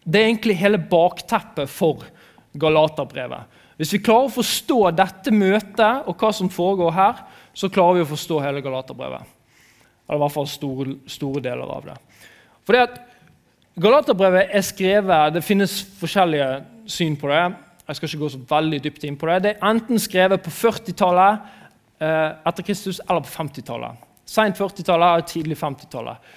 Det 0.05 0.21
er 0.21 0.27
egentlig 0.27 0.57
hele 0.57 0.77
bakteppet 0.77 1.69
for 1.69 2.05
Galaterbrevet. 2.53 3.47
Hvis 3.75 3.93
vi 3.93 4.03
klarer 4.03 4.29
å 4.29 4.35
forstå 4.37 4.79
dette 4.95 5.33
møtet 5.35 6.05
og 6.07 6.15
hva 6.19 6.31
som 6.31 6.51
foregår 6.51 6.93
her, 6.95 7.25
så 7.55 7.71
klarer 7.71 7.99
vi 7.99 8.05
å 8.05 8.11
forstå 8.11 8.39
hele 8.43 8.63
Galaterbrevet. 8.63 9.25
Eller 10.05 10.19
i 10.19 10.23
hvert 10.23 10.35
fall 10.35 10.47
store, 10.47 10.95
store 11.09 11.41
deler 11.43 11.71
av 11.71 11.89
det. 11.89 11.97
Fordi 12.67 12.83
at 12.83 13.01
Galaterbrevet 13.75 14.53
er 14.55 14.63
skrevet 14.63 15.33
Det 15.35 15.41
finnes 15.43 15.73
forskjellige 15.99 16.47
syn 16.87 17.17
på 17.19 17.27
det. 17.27 17.41
Jeg 17.87 17.95
skal 17.95 18.09
ikke 18.09 18.23
gå 18.23 18.31
så 18.33 18.41
veldig 18.49 18.79
dypt 18.83 19.03
inn 19.05 19.17
på 19.19 19.29
det. 19.29 19.37
Det 19.43 19.51
er 19.53 19.69
enten 19.69 20.01
skrevet 20.01 20.41
på 20.41 20.53
40-tallet 20.53 21.45
eh, 22.01 22.31
etter 22.49 22.65
Kristus 22.65 23.01
eller 23.05 23.21
på 23.21 23.33
50-tallet. 23.33 24.05
Seint 24.25 24.57
40-tallet 24.57 25.05
eller 25.11 25.27
tidlig 25.29 25.57
50-tallet. 25.59 26.31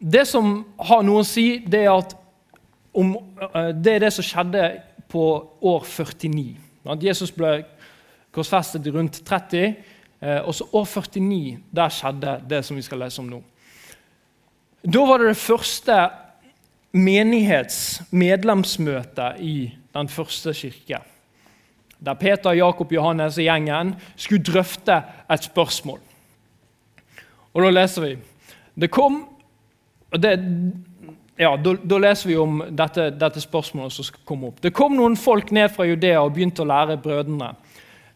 Det 0.00 0.26
som 0.28 0.52
har 0.88 1.04
noe 1.04 1.24
å 1.24 1.28
si, 1.28 1.62
det 1.64 1.84
er 1.86 1.94
at 1.94 2.12
om, 2.92 3.14
eh, 3.16 3.72
det 3.72 3.96
er 3.96 4.04
det 4.04 4.12
som 4.16 4.26
skjedde 4.26 4.66
på 5.10 5.24
år 5.72 5.88
49. 5.88 6.56
At 6.90 7.02
Jesus 7.04 7.32
ble 7.32 7.62
korsfestet 8.34 8.86
rundt 8.92 9.22
30, 9.26 9.76
eh, 10.20 10.40
og 10.44 10.54
så 10.54 10.68
år 10.72 10.84
49 10.84 11.58
der 11.72 11.88
skjedde 11.88 12.40
det 12.48 12.64
som 12.64 12.76
vi 12.76 12.84
skal 12.84 13.00
lese 13.04 13.20
om 13.22 13.30
nå. 13.30 13.40
Da 14.84 15.04
var 15.04 15.20
det 15.20 15.32
det 15.32 15.40
første 15.40 15.96
menighetsmedlemsmøtet 16.92 19.40
i 19.40 19.72
den 19.94 20.08
første 20.08 20.54
kirke. 20.54 20.98
Der 22.00 22.14
Peter, 22.14 22.52
Jakob, 22.52 22.92
Johannes 22.92 23.38
og 23.38 23.44
gjengen 23.44 23.94
skulle 24.16 24.44
drøfte 24.44 25.02
et 25.30 25.44
spørsmål. 25.44 25.98
Og 27.54 27.62
Da 27.62 27.70
leser 27.70 28.02
vi 28.02 28.18
Det 28.80 28.90
kom 28.90 29.26
det, 30.12 30.38
ja, 31.38 31.56
da, 31.56 31.74
da, 31.84 31.98
leser 31.98 32.28
vi 32.28 32.36
om 32.36 32.62
dette, 32.70 33.10
dette, 33.14 33.40
spørsmålet 33.40 33.92
som 33.92 34.04
skal 34.04 34.20
komme 34.26 34.46
opp. 34.50 34.62
Det 34.62 34.72
kom 34.74 34.96
noen 34.96 35.16
folk 35.16 35.52
ned 35.54 35.68
fra 35.70 35.86
Judea 35.86 36.24
og 36.24 36.34
begynte 36.34 36.64
å 36.64 36.66
lære 36.66 36.98
brødrene. 37.02 37.52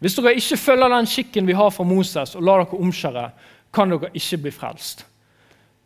Hvis 0.03 0.17
dere 0.19 0.35
ikke 0.35 0.59
følger 0.59 0.91
den 0.91 1.07
skikken 1.07 1.47
vi 1.47 1.57
har 1.57 1.71
fra 1.71 1.87
Moses, 1.87 2.35
og 2.35 2.43
lar 2.43 2.65
dere 2.65 2.81
omskjære, 2.81 3.29
kan 3.75 3.95
dere 3.95 4.11
ikke 4.15 4.41
bli 4.43 4.55
frelst. 4.55 5.07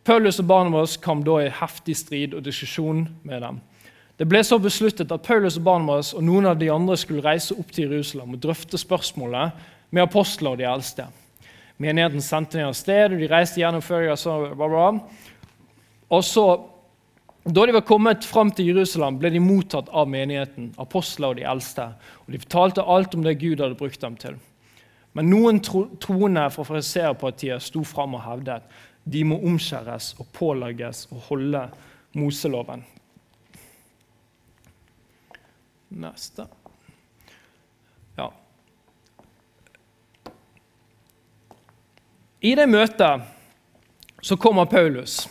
Paulus 0.09 0.39
og 0.41 0.47
Barnabas 0.49 0.95
kom 1.05 1.21
da 1.21 1.35
i 1.45 1.51
heftig 1.53 1.93
strid 2.01 2.33
og 2.33 2.47
diskusjon 2.47 3.03
med 3.29 3.43
dem. 3.45 3.59
Det 4.17 4.25
ble 4.25 4.41
så 4.41 4.57
besluttet 4.57 5.11
at 5.13 5.27
Paulus 5.27 5.59
og 5.61 5.67
Barnabas 5.67 6.15
og 6.17 6.25
noen 6.25 6.49
av 6.49 6.57
de 6.57 6.71
andre 6.73 6.97
skulle 6.97 7.21
reise 7.27 7.53
opp 7.53 7.75
til 7.77 7.91
Jerusalem 7.91 8.33
og 8.33 8.41
drøfte 8.41 8.81
spørsmålet 8.81 9.59
med 9.93 10.07
apostler 10.07 10.55
og 10.55 10.63
de 10.63 10.65
eldste. 10.71 11.05
Menigheten 11.77 12.25
sendte 12.25 12.57
dem 12.57 12.71
av 12.71 12.79
sted, 12.79 13.13
og 13.13 13.21
de 13.21 13.29
reiste 13.29 13.61
gjennom 13.61 13.85
Føria. 13.85 14.17
og 16.09 16.25
så, 16.25 16.47
Da 17.45 17.67
de 17.67 17.73
var 17.73 17.81
kommet 17.81 18.25
fram 18.25 18.51
til 18.51 18.67
Jerusalem, 18.67 19.19
ble 19.19 19.31
de 19.31 19.41
mottatt 19.41 19.89
av 19.93 20.09
menigheten, 20.09 20.75
apostler 20.79 21.29
og 21.29 21.37
de 21.37 21.45
eldste. 21.45 21.83
Og 22.27 22.33
De 22.33 22.39
fortalte 22.39 22.83
alt 22.83 23.15
om 23.15 23.23
det 23.23 23.41
Gud 23.41 23.61
hadde 23.61 23.75
brukt 23.75 24.01
dem 24.01 24.17
til. 24.17 24.37
Men 25.13 25.31
noen 25.31 25.61
troende 25.61 26.51
fra 26.51 26.65
fariseerpartiet 26.65 27.63
sto 27.63 27.85
fram 27.85 28.15
og 28.15 28.23
hevdet 28.23 28.63
de 29.09 29.25
må 29.25 29.39
omskjæres 29.49 30.13
og 30.21 30.29
pålegges 30.37 31.07
å 31.15 31.21
holde 31.29 31.65
Moseloven. 32.19 32.83
Neste. 35.89 36.45
Ja. 38.19 38.29
I 42.45 42.53
det 42.59 42.69
møtet 42.69 43.25
så 44.21 44.37
kommer 44.37 44.69
Paulus. 44.69 45.23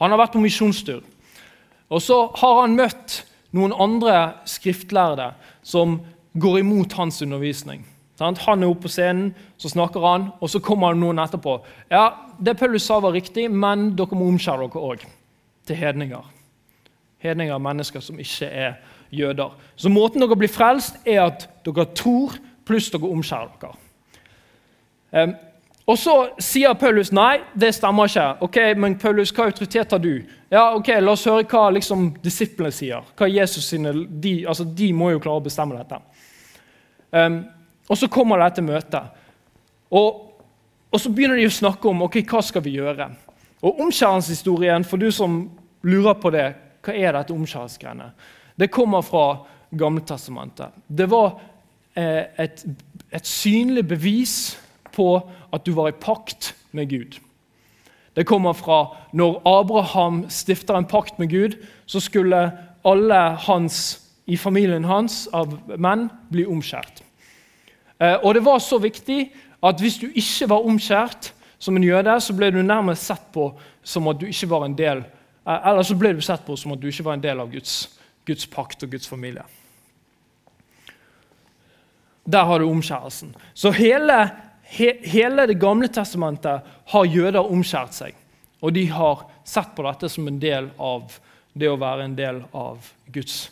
Han 0.00 0.10
har 0.10 0.22
vært 0.24 0.34
på 0.34 0.42
misjonstur. 0.42 1.04
Og 1.90 2.02
så 2.02 2.22
har 2.40 2.62
han 2.62 2.76
møtt 2.78 3.20
noen 3.54 3.74
andre 3.74 4.42
skriftlærde 4.48 5.32
som 5.62 5.98
går 6.38 6.60
imot 6.62 6.94
hans 6.98 7.20
undervisning. 7.22 7.82
Han 8.20 8.62
er 8.62 8.68
oppe 8.68 8.86
på 8.86 8.92
scenen, 8.92 9.34
så 9.56 9.68
snakker 9.68 10.04
han, 10.04 10.28
og 10.40 10.50
så 10.50 10.60
kommer 10.60 10.94
noen 10.94 11.18
etterpå. 11.18 11.60
Ja, 11.90 12.10
Det 12.40 12.56
Paulus 12.56 12.82
sa, 12.82 13.00
var 13.00 13.12
riktig, 13.12 13.50
men 13.50 13.96
dere 13.96 14.16
må 14.16 14.28
omskjære 14.28 14.68
dere 14.68 14.84
òg 14.92 15.04
til 15.66 15.76
hedninger. 15.76 16.24
Hedninger 17.20 17.54
er 17.54 17.58
mennesker 17.58 18.00
som 18.00 18.18
ikke 18.18 18.46
er 18.46 18.74
jøder. 19.12 19.52
Så 19.76 19.88
måten 19.88 20.20
dere 20.20 20.36
blir 20.36 20.48
frelst, 20.48 20.96
er 21.06 21.22
at 21.26 21.48
dere 21.64 21.84
tror, 21.94 22.38
pluss 22.64 22.90
dere 22.90 23.10
omskjærer 23.10 23.56
dere. 23.60 23.76
Um, 25.12 25.34
og 25.90 25.98
Så 25.98 26.12
sier 26.38 26.74
Paulus 26.78 27.10
nei, 27.12 27.40
det 27.58 27.74
stemmer 27.74 28.06
ikke. 28.06 28.26
Ok, 28.46 28.56
Men 28.76 28.98
Paulus, 28.98 29.32
hva 29.34 29.48
autoritet 29.50 29.90
har 29.90 29.98
du? 29.98 30.22
Ja, 30.50 30.74
ok, 30.76 30.88
La 31.00 31.12
oss 31.12 31.24
høre 31.26 31.44
hva 31.44 31.70
liksom, 31.74 32.12
disiplene 32.22 32.70
sier. 32.70 33.02
Hva 33.18 33.26
Jesus 33.26 33.64
sine, 33.64 33.92
de, 34.22 34.46
altså, 34.46 34.64
de 34.64 34.92
må 34.92 35.10
jo 35.10 35.18
klare 35.18 35.42
å 35.42 35.44
bestemme 35.44 35.78
dette. 35.78 35.98
Um, 37.10 37.44
og 37.90 37.98
så 37.98 38.08
kommer 38.12 38.38
dette 38.38 38.62
møtet. 38.62 39.16
Og, 39.90 40.26
og, 40.90 40.98
så 41.00 41.10
begynner 41.10 41.40
de 41.40 41.48
å 41.50 41.54
snakke 41.54 41.90
om 41.90 42.04
ok, 42.06 42.20
hva 42.30 42.42
skal 42.46 42.62
vi 42.62 42.76
gjøre. 42.78 43.08
Og 43.66 43.80
Omskjæringshistorien, 43.86 44.86
for 44.86 45.02
du 45.02 45.10
som 45.12 45.42
lurer 45.82 46.14
på 46.22 46.30
det, 46.34 46.46
hva 46.86 46.94
er 46.94 47.16
dette 47.16 47.34
omskjæringsgreiene? 47.34 48.12
Det 48.60 48.70
kommer 48.72 49.02
fra 49.04 49.24
Gamletestamentet. 49.76 50.72
Det 50.86 51.06
var 51.10 51.34
eh, 51.98 52.30
et, 52.38 52.62
et 53.10 53.26
synlig 53.26 53.84
bevis 53.90 54.36
på 54.94 55.12
at 55.50 55.66
du 55.66 55.74
var 55.76 55.90
i 55.90 55.98
pakt 55.98 56.54
med 56.76 56.90
Gud. 56.90 57.18
Det 58.14 58.26
kommer 58.26 58.54
fra 58.58 58.80
når 59.14 59.38
Abraham 59.46 60.24
stifter 60.30 60.78
en 60.78 60.88
pakt 60.88 61.18
med 61.18 61.30
Gud, 61.30 61.58
så 61.86 62.00
skulle 62.02 62.50
alle 62.86 63.20
hans, 63.46 64.00
i 64.26 64.36
familien 64.36 64.84
hans 64.84 65.26
av 65.34 65.54
menn 65.78 66.08
bli 66.30 66.46
omskjært. 66.46 67.02
Eh, 68.00 68.16
og 68.24 68.34
det 68.34 68.44
var 68.44 68.58
så 68.64 68.78
viktig 68.80 69.20
at 69.62 69.80
hvis 69.80 69.98
du 70.00 70.08
ikke 70.08 70.48
var 70.48 70.66
omskjært 70.66 71.32
som 71.60 71.76
en 71.76 71.84
jøde, 71.84 72.16
så 72.20 72.34
ble 72.36 72.50
du 72.54 72.62
nærmest 72.64 73.04
sett 73.10 73.26
på 73.34 73.50
som 73.84 74.08
at 74.08 74.20
du 74.20 74.26
ikke 74.30 74.48
var 74.48 74.64
en 74.64 74.76
del 74.76 75.02
eh, 75.04 75.58
eller 75.58 75.84
så 75.84 75.96
ble 76.00 76.14
du 76.16 76.22
sett 76.24 76.46
på 76.46 76.56
som 76.56 76.72
at 76.72 76.80
du 76.80 76.88
ikke 76.88 77.04
var 77.10 77.18
en 77.18 77.24
del 77.24 77.42
av 77.42 77.50
Guds, 77.52 77.74
Guds 78.28 78.48
pakt 78.48 78.86
og 78.86 78.94
Guds 78.94 79.08
familie. 79.08 79.44
Der 82.30 82.46
har 82.46 82.60
du 82.60 82.68
omskjærelsen. 82.68 83.34
Så 83.54 83.72
hele, 83.74 84.30
he, 84.62 84.92
hele 85.04 85.46
Det 85.46 85.58
gamle 85.60 85.88
testamentet 85.88 86.66
har 86.92 87.04
jøder 87.04 87.52
omskjært 87.52 87.96
seg. 87.96 88.16
Og 88.60 88.74
de 88.76 88.84
har 88.92 89.24
sett 89.44 89.72
på 89.74 89.84
dette 89.86 90.08
som 90.12 90.28
en 90.28 90.38
del 90.40 90.68
av 90.78 91.16
det 91.56 91.68
å 91.68 91.80
være 91.80 92.04
en 92.06 92.16
del 92.16 92.44
av 92.54 92.92
Guds 93.10 93.48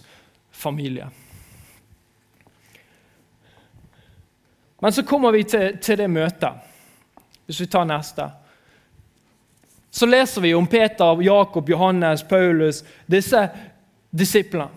familie. 0.53 1.09
Men 4.79 4.93
så 4.95 5.03
kommer 5.03 5.35
vi 5.35 5.45
til, 5.45 5.79
til 5.83 5.99
det 5.99 6.11
møtet. 6.11 6.67
Hvis 7.47 7.61
vi 7.65 7.67
tar 7.71 7.87
neste. 7.89 8.29
Så 9.91 10.07
leser 10.07 10.45
vi 10.45 10.55
om 10.55 10.67
Peter, 10.67 11.23
Jakob, 11.23 11.69
Johannes, 11.69 12.23
Paulus, 12.23 12.83
disse 13.07 13.49
disiplene 14.11 14.69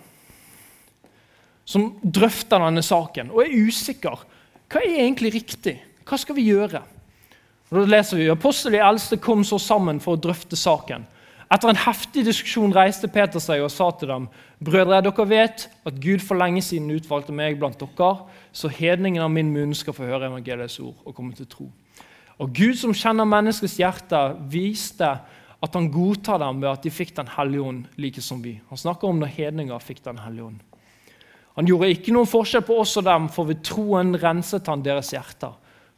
som 1.72 1.91
drøfter 2.03 2.60
denne 2.60 2.81
saken 2.84 3.29
og 3.31 3.46
er 3.46 3.53
usikker. 3.67 4.24
Hva 4.72 4.81
er 4.81 5.05
egentlig 5.05 5.31
riktig? 5.38 5.77
Hva 6.08 6.17
skal 6.20 6.36
vi 6.36 6.50
gjøre? 6.50 6.81
Og 7.72 7.77
da 7.77 7.86
leser 7.88 8.20
vi 8.20 8.27
Apostel 8.31 8.75
de 8.75 8.81
eldste 8.84 9.20
kom 9.22 9.46
så 9.48 9.60
sammen 9.62 10.01
for 10.03 10.17
å 10.17 10.22
drøfte 10.22 10.60
saken. 10.60 11.05
Etter 11.51 11.67
en 11.67 11.81
heftig 11.84 12.24
diskusjon 12.24 12.72
reiste 12.72 13.10
Peter 13.12 13.41
seg 13.43 13.60
og 13.60 13.74
sa 13.74 13.89
til 14.00 14.08
dem.: 14.08 14.29
Brødre, 14.63 15.01
dere 15.03 15.25
vet 15.27 15.67
at 15.86 15.98
Gud 16.00 16.24
for 16.24 16.39
lenge 16.39 16.62
siden 16.63 16.91
utvalgte 16.96 17.36
meg 17.36 17.60
blant 17.60 17.79
dere, 17.81 18.12
så 18.55 18.72
hedningen 18.72 19.24
av 19.24 19.31
min 19.31 19.51
munn 19.51 19.75
skal 19.75 19.93
få 19.93 20.08
høre 20.08 20.29
evangeliets 20.29 20.79
ord 20.79 20.96
og 21.03 21.15
komme 21.15 21.36
til 21.36 21.50
tro. 21.51 21.67
Og 22.39 22.55
Gud 22.55 22.79
som 22.79 22.96
kjenner 22.96 23.27
menneskets 23.27 23.75
hjerte, 23.77 24.22
viste 24.50 25.12
at 25.62 25.75
han 25.75 25.91
godtar 25.91 26.39
dem 26.41 26.63
ved 26.63 26.72
at 26.72 26.84
de 26.84 26.89
fikk 26.89 27.15
Den 27.15 27.27
hellige 27.27 27.62
ånd, 27.62 27.86
like 27.98 28.22
som 28.22 28.41
vi. 28.41 28.62
Han 28.70 28.77
snakker 28.77 29.08
om 29.08 29.20
når 29.20 29.36
hedninger 29.36 29.79
fikk 29.79 30.03
Den 30.05 30.17
hellige 30.24 30.46
ånd. 30.46 30.60
Han 31.55 31.67
gjorde 31.67 31.91
ikke 31.91 32.13
noen 32.15 32.31
forskjell 32.31 32.63
på 32.63 32.79
oss 32.79 32.96
og 32.98 33.03
dem, 33.05 33.27
for 33.29 33.46
ved 33.46 33.62
troen 33.67 34.15
renset 34.15 34.67
han 34.72 34.81
deres 34.81 35.12
hjerter. 35.12 35.51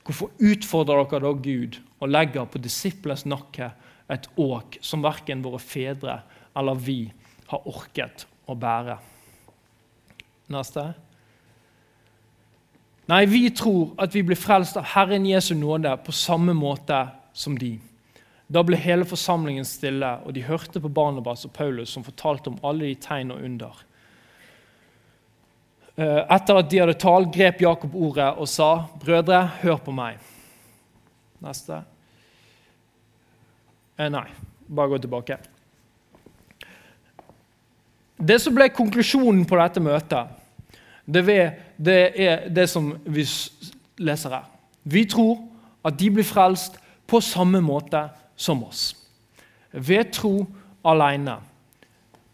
Hvorfor 0.03 0.33
utfordrer 0.41 1.05
dere 1.05 1.21
da 1.23 1.31
Gud 1.31 1.77
og 2.01 2.09
legger 2.09 2.49
på 2.49 2.59
disiplenes 2.59 3.23
nakke 3.29 3.69
et 4.13 4.29
åk 4.39 4.77
som 4.81 5.03
verken 5.03 5.43
våre 5.45 5.59
fedre 5.61 6.21
eller 6.55 6.77
vi 6.77 6.99
har 7.49 7.67
orket 7.69 8.25
å 8.49 8.55
bære. 8.57 8.97
Neste. 10.53 10.85
Nei, 13.09 13.23
vi 13.27 13.47
tror 13.51 13.95
at 13.99 14.13
vi 14.15 14.23
blir 14.23 14.39
frelst 14.39 14.77
av 14.79 14.87
Herren 14.93 15.25
Jesu 15.27 15.53
nåde 15.59 15.91
på 16.05 16.15
samme 16.15 16.55
måte 16.55 17.05
som 17.35 17.57
de. 17.59 17.75
Da 18.53 18.61
ble 18.63 18.77
hele 18.77 19.07
forsamlingen 19.07 19.65
stille, 19.65 20.09
og 20.23 20.35
de 20.35 20.43
hørte 20.45 20.81
på 20.83 20.91
Barnabas 20.91 21.45
og 21.47 21.53
Paulus, 21.55 21.91
som 21.91 22.05
fortalte 22.05 22.51
om 22.51 22.59
alle 22.63 22.91
de 22.91 22.99
tegn 23.01 23.33
og 23.33 23.41
under. 23.43 23.79
Eh, 25.95 26.21
etter 26.35 26.59
at 26.59 26.69
de 26.69 26.81
hadde 26.81 26.97
talt, 27.01 27.31
grep 27.33 27.61
Jakob 27.61 27.95
ordet 27.95 28.29
og 28.37 28.47
sa, 28.47 28.85
'Brødre, 28.99 29.47
hør 29.61 29.77
på 29.77 29.91
meg.' 29.91 30.19
Neste. 31.41 31.83
Eh, 33.97 34.09
nei, 34.09 34.27
bare 34.67 34.93
gå 34.93 35.01
tilbake. 35.03 35.37
Det 38.17 38.39
som 38.41 38.55
ble 38.55 38.69
konklusjonen 38.73 39.43
på 39.45 39.57
dette 39.59 39.83
møtet, 39.83 40.39
det, 41.05 41.23
er 42.15 42.45
det 42.47 42.67
som 42.71 42.93
vi 43.03 43.25
leser 43.99 44.37
her. 44.37 44.45
Vi 44.83 45.03
tror 45.09 45.41
at 45.83 45.97
de 45.99 46.09
blir 46.11 46.27
frelst 46.27 46.77
på 47.07 47.19
samme 47.21 47.59
måte 47.63 48.05
som 48.39 48.63
oss. 48.63 48.93
Ved 49.71 50.13
tro 50.15 50.45
alene. 50.87 51.35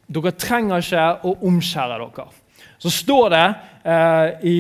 Dere 0.10 0.34
trenger 0.38 0.84
ikke 0.84 1.08
å 1.26 1.36
omskjære 1.50 1.98
dere. 2.04 2.28
Så 2.80 2.92
står 2.94 3.34
det 3.34 3.46
eh, 3.84 4.48
i 4.48 4.58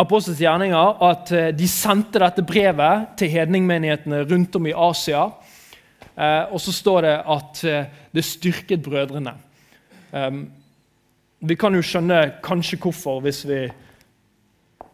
Apostels 0.00 0.40
gjerninger 0.42 1.02
at 1.06 1.32
eh, 1.34 1.50
de 1.54 1.68
sendte 1.70 2.20
dette 2.22 2.44
brevet 2.46 3.14
til 3.18 3.30
hedningmenighetene 3.32 4.24
rundt 4.26 4.58
om 4.58 4.68
i 4.68 4.74
Asia. 4.74 5.28
Eh, 6.14 6.52
og 6.54 6.60
så 6.62 6.72
står 6.74 7.06
det 7.06 7.14
at 7.36 7.64
eh, 7.66 7.88
det 8.14 8.24
styrket 8.26 8.82
brødrene. 8.82 9.34
Eh, 10.14 10.30
vi 11.44 11.56
kan 11.60 11.74
jo 11.74 11.82
skjønne 11.84 12.20
kanskje 12.44 12.78
hvorfor, 12.80 13.20
hvis 13.24 13.42
vi 13.48 13.64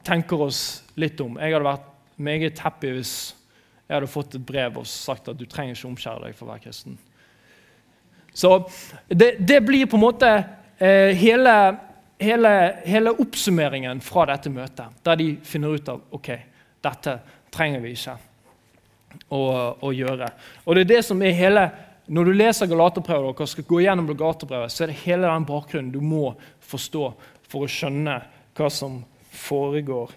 tenker 0.07 0.47
oss 0.47 0.62
litt 0.99 1.21
om. 1.21 1.37
Jeg 1.39 1.55
hadde 1.55 1.69
vært 1.69 1.91
meget 2.21 2.62
happy 2.65 2.95
hvis 2.97 3.15
jeg 3.91 3.97
hadde 3.97 4.11
fått 4.11 4.37
et 4.39 4.47
brev 4.47 4.81
og 4.81 4.89
sagt 4.89 5.29
at 5.29 5.39
du 5.39 5.47
trenger 5.50 5.75
ikke 5.75 5.91
omskjære 5.91 6.29
deg 6.29 6.37
for 6.39 6.47
å 6.47 6.53
være 6.53 6.65
kristen. 6.69 6.97
Så 8.33 8.53
det, 9.09 9.35
det 9.43 9.61
blir 9.67 9.89
på 9.91 9.99
en 9.99 10.05
måte 10.05 10.31
eh, 10.79 11.11
hele, 11.19 11.55
hele, 12.23 12.53
hele, 12.87 13.15
oppsummeringen 13.19 14.00
fra 14.05 14.29
dette 14.31 14.53
møtet, 14.55 15.00
der 15.03 15.19
de 15.19 15.33
finner 15.43 15.75
ut 15.75 15.91
av 15.91 16.05
ok, 16.15 16.31
dette 16.87 17.17
trenger 17.50 17.83
vi 17.83 17.97
ikke 17.97 18.15
å, 19.29 19.40
å 19.81 19.93
gjøre. 19.95 20.31
Og 20.64 20.76
det 20.76 20.85
er 20.85 20.93
det 20.95 21.05
som 21.07 21.23
er 21.23 21.37
hele 21.37 21.69
når 22.11 22.26
du 22.26 22.33
leser 22.35 22.67
Galaterbrevet, 22.67 23.38
og 23.38 23.49
skal 23.49 23.67
gå 23.69 23.85
gjennom 23.85 24.09
Galaterbrevet, 24.11 24.73
så 24.75 24.83
er 24.83 24.90
det 24.90 25.02
hele 25.05 25.29
den 25.31 25.47
bakgrunnen 25.47 25.93
du 25.95 26.00
må 26.02 26.33
forstå 26.67 27.05
for 27.47 27.67
å 27.67 27.71
skjønne 27.71 28.17
hva 28.59 28.71
som 28.75 28.97
foregår, 29.31 30.11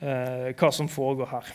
eh, 0.00 0.52
hva 0.52 0.72
som 0.72 0.90
foregår 0.92 1.30
her. 1.32 1.52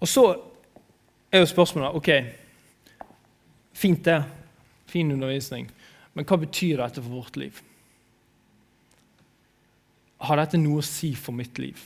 Og 0.00 0.10
så 0.10 0.26
er 1.32 1.40
jo 1.44 1.52
spørsmålet 1.54 1.94
ok, 1.94 2.10
Fint, 3.76 4.04
det. 4.04 4.22
Fin 4.90 5.10
undervisning. 5.12 5.68
Men 6.14 6.26
hva 6.28 6.38
betyr 6.40 6.80
dette 6.80 7.02
for 7.02 7.20
vårt 7.20 7.36
liv? 7.40 7.58
Har 10.26 10.40
dette 10.40 10.60
noe 10.60 10.80
å 10.80 10.86
si 10.86 11.12
for 11.18 11.36
mitt 11.36 11.58
liv? 11.60 11.80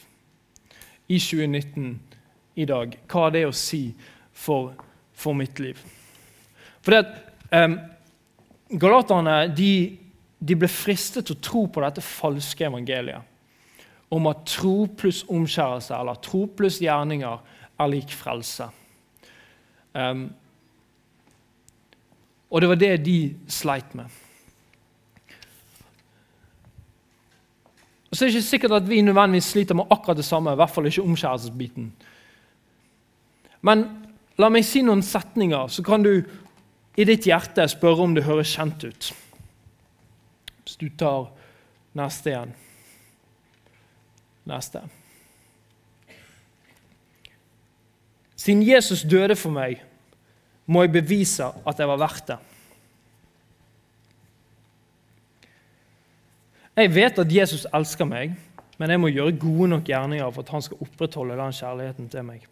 I 1.11 1.19
2019, 1.19 1.95
i 2.63 2.67
dag, 2.69 2.95
hva 3.11 3.27
har 3.27 3.33
det 3.35 3.47
å 3.49 3.57
si 3.57 3.89
for, 4.37 4.77
for 5.17 5.35
mitt 5.35 5.59
liv? 5.63 5.81
For 6.85 6.95
det 6.95 7.01
at 7.03 7.65
um, 7.67 7.81
Galaterne 8.71 9.49
de, 9.51 9.99
de 10.39 10.55
ble 10.55 10.69
fristet 10.71 11.27
til 11.27 11.35
å 11.35 11.43
tro 11.43 11.65
på 11.67 11.83
dette 11.83 12.05
falske 12.07 12.69
evangeliet 12.69 13.27
om 14.15 14.27
at 14.31 14.45
tro 14.47 14.85
pluss 14.99 15.25
omskjærelse 15.31 15.95
eller 15.95 16.19
tro 16.23 16.45
pluss 16.59 16.81
gjerninger 16.83 17.43
er 17.81 17.91
lik 17.91 18.15
frelse. 18.15 18.67
Um, 19.95 20.29
og 22.51 22.61
det 22.61 22.69
var 22.69 22.79
det 22.81 22.97
de 23.07 23.19
sleit 23.49 23.95
med. 23.95 24.11
Og 28.11 28.17
så 28.17 28.25
er 28.25 28.29
det 28.29 28.35
ikke 28.35 28.49
sikkert 28.49 28.73
at 28.81 28.89
vi 28.91 29.01
nødvendigvis 29.07 29.53
sliter 29.53 29.75
med 29.79 29.91
akkurat 29.91 30.19
det 30.19 30.25
samme, 30.27 30.53
i 30.53 30.59
hvert 30.59 30.71
fall 30.71 30.87
ikke 30.87 31.03
omskjærelsesbiten. 31.03 31.93
Men 33.63 33.85
la 34.41 34.49
meg 34.51 34.67
si 34.67 34.83
noen 34.83 35.03
setninger, 35.05 35.69
så 35.71 35.85
kan 35.87 36.03
du 36.03 36.17
i 36.99 37.07
ditt 37.07 37.29
hjerte 37.29 37.69
spørre 37.71 38.09
om 38.09 38.17
det 38.17 38.27
høres 38.27 38.51
kjent 38.51 38.83
ut. 38.83 39.13
Hvis 40.65 40.81
du 40.81 40.89
tar 40.99 41.29
neste 41.95 42.33
igjen. 42.33 42.57
Neste. 44.51 44.83
Siden 48.41 48.67
Jesus 48.67 49.05
døde 49.07 49.37
for 49.37 49.55
meg, 49.55 49.85
må 50.67 50.83
jeg 50.83 50.97
bevise 50.99 51.47
at 51.47 51.79
jeg 51.79 51.91
var 51.91 52.01
verdt 52.01 52.33
det. 52.33 52.39
Jeg 56.81 56.95
vet 56.95 57.19
at 57.21 57.33
Jesus 57.33 57.67
elsker 57.77 58.09
meg, 58.09 58.33
men 58.81 58.93
jeg 58.93 59.01
må 59.03 59.11
gjøre 59.13 59.37
gode 59.37 59.67
nok 59.69 59.85
gjerninger 59.85 60.31
for 60.33 60.47
at 60.47 60.53
han 60.55 60.63
skal 60.65 60.81
opprettholde 60.81 61.37
den 61.37 61.53
kjærligheten 61.53 62.07
til 62.09 62.25
meg. 62.25 62.47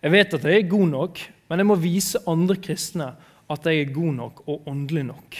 Jeg 0.00 0.12
vet 0.12 0.34
at 0.36 0.44
jeg 0.44 0.58
er 0.58 0.68
god 0.68 0.88
nok, 0.90 1.20
men 1.48 1.62
jeg 1.62 1.68
må 1.68 1.76
vise 1.80 2.20
andre 2.28 2.56
kristne 2.60 3.14
at 3.50 3.66
jeg 3.66 3.80
er 3.80 3.94
god 3.94 4.12
nok 4.18 4.42
og 4.46 4.68
åndelig 4.68 5.06
nok. 5.08 5.38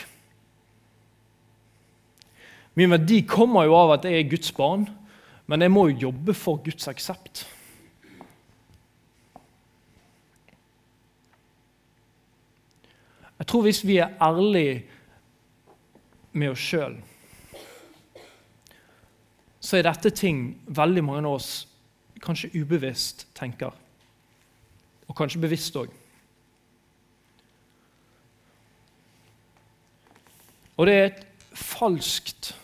Min 2.80 2.92
verdi 2.96 3.20
kommer 3.28 3.68
jo 3.68 3.76
av 3.76 3.98
at 3.98 4.06
jeg 4.08 4.16
er 4.16 4.30
Guds 4.30 4.52
barn, 4.56 4.86
men 5.50 5.60
jeg 5.60 5.72
må 5.74 5.88
jo 5.90 6.06
jobbe 6.08 6.32
for 6.36 6.62
Guds 6.64 6.88
aksept. 6.88 7.44
Jeg 13.40 13.48
tror 13.48 13.64
hvis 13.68 13.82
vi 13.84 13.98
er 14.00 14.16
ærlige 14.20 14.80
med 16.32 16.52
oss 16.52 16.62
sjøl, 16.62 16.96
så 19.60 19.76
er 19.76 19.86
dette 19.86 20.12
ting 20.16 20.54
veldig 20.66 21.02
mange 21.04 21.26
av 21.26 21.36
oss 21.36 21.50
kanskje 22.22 22.52
ubevisst 22.54 23.26
tenker. 23.36 23.74
Og 25.08 25.16
kanskje 25.16 25.42
bevisst 25.42 25.76
òg. 25.76 25.90
Og 30.80 30.88
det 30.88 30.94
er 30.96 31.08
et 31.10 31.24
falskt 31.52 32.54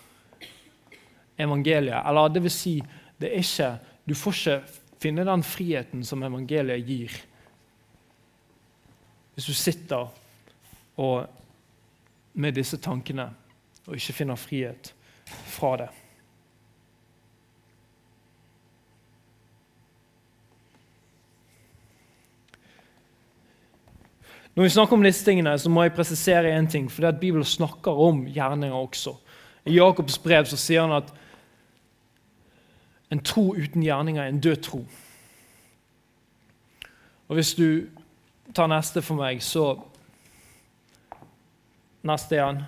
evangelie. 1.37 1.99
Eller 2.09 2.33
det 2.33 2.43
vil 2.47 2.55
si, 2.55 2.75
det 3.21 3.29
er 3.29 3.43
ikke, 3.43 3.71
du 4.09 4.15
får 4.17 4.39
ikke 4.39 4.83
finne 5.03 5.27
den 5.29 5.43
friheten 5.45 6.05
som 6.07 6.23
evangeliet 6.25 6.87
gir. 6.87 7.17
Hvis 9.35 9.51
du 9.51 9.53
sitter 9.53 10.07
og 10.97 11.27
med 12.41 12.57
disse 12.57 12.79
tankene 12.81 13.29
og 13.87 13.94
ikke 13.94 14.12
finner 14.12 14.38
frihet 14.38 14.94
fra 15.27 15.77
det. 15.77 15.88
Når 24.57 24.62
vi 24.62 24.68
snakker 24.72 24.96
om 24.96 25.03
disse 25.05 25.25
tingene, 25.25 25.59
så 25.59 25.68
må 25.70 25.83
jeg 25.83 25.92
presisere 25.92 26.59
én 26.59 26.70
ting. 26.70 26.88
For 26.92 27.05
det 27.05 27.09
at 27.09 27.20
Bibelen 27.20 27.44
snakker 27.44 27.92
om 27.92 28.25
gjerninger 28.27 28.75
også. 28.75 29.12
I 29.66 29.75
Jakobs 29.77 30.18
brev 30.18 30.46
så 30.49 30.57
sier 30.57 30.87
han 30.87 30.96
at 30.96 31.11
en 33.12 33.20
tro 33.20 33.51
uten 33.53 33.83
gjerninger 33.83 34.22
er 34.22 34.29
en 34.33 34.40
død 34.40 34.57
tro. 34.62 34.87
Og 37.29 37.35
Hvis 37.35 37.55
du 37.55 37.87
tar 38.55 38.66
neste 38.66 39.03
for 39.03 39.14
meg, 39.18 39.42
så 39.42 39.75
neste 42.07 42.38
igjen, 42.38 42.62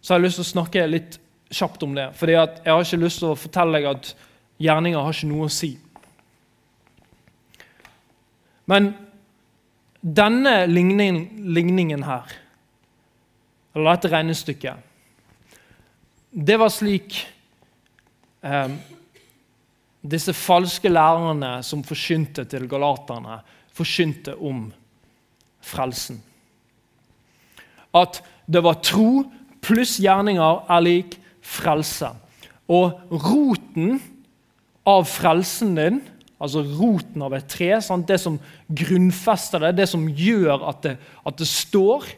så 0.00 0.12
har 0.12 0.20
jeg 0.20 0.28
lyst 0.28 0.40
til 0.40 0.46
å 0.46 0.52
snakke 0.54 0.86
litt 0.88 1.18
kjapt 1.52 1.82
om 1.84 1.94
det. 1.96 2.08
Fordi 2.16 2.36
jeg 2.36 2.72
har 2.72 2.84
ikke 2.84 3.00
lyst 3.02 3.20
til 3.22 3.32
å 3.32 3.38
fortelle 3.38 3.78
deg 3.78 3.88
at 3.90 4.12
gjerninger 4.60 5.04
har 5.04 5.16
ikke 5.16 5.30
noe 5.30 5.48
å 5.48 5.52
si. 5.52 5.72
Men 8.70 8.92
denne 10.00 10.54
ligningen, 10.70 11.20
ligningen 11.52 12.04
her, 12.06 12.30
eller 13.74 13.96
dette 13.96 14.12
regnestykket, 14.12 14.86
det 16.30 16.56
var 16.62 16.70
slik 16.72 17.18
eh, 18.46 18.72
disse 20.00 20.32
falske 20.36 20.90
lærerne 20.90 21.58
som 21.66 21.82
forkynte 21.84 22.46
til 22.48 22.68
galaterne, 22.70 23.40
forkynte 23.74 24.36
om 24.38 24.68
frelsen 25.60 26.22
at 27.96 28.20
det 28.50 28.62
var 28.62 28.80
tro 28.84 29.24
pluss 29.64 29.98
gjerninger 30.02 30.64
er 30.70 30.84
lik 30.84 31.16
frelse. 31.44 32.12
Og 32.70 33.00
roten 33.10 33.98
av 34.88 35.04
frelsen 35.10 35.74
din, 35.78 36.00
altså 36.40 36.62
roten 36.64 37.24
av 37.26 37.34
et 37.36 37.48
tre, 37.50 37.72
sant? 37.84 38.08
det 38.08 38.20
som 38.22 38.38
grunnfester 38.66 39.66
det, 39.66 39.74
det 39.82 39.88
som 39.90 40.06
gjør 40.08 40.64
at 40.70 40.80
det, 40.86 40.94
at 41.26 41.36
det 41.40 41.48
står, 41.50 42.08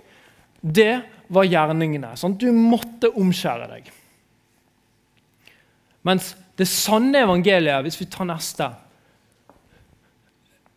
det 0.63 0.95
var 1.33 1.49
gjerningene. 1.49 2.13
Sant? 2.21 2.39
Du 2.39 2.53
måtte 2.55 3.11
omskjære 3.19 3.69
deg. 3.73 3.91
Mens 6.07 6.33
det 6.59 6.69
sanne 6.69 7.23
evangeliet, 7.25 7.83
hvis 7.87 7.99
vi 8.01 8.09
tar 8.11 8.29
neste, 8.29 8.69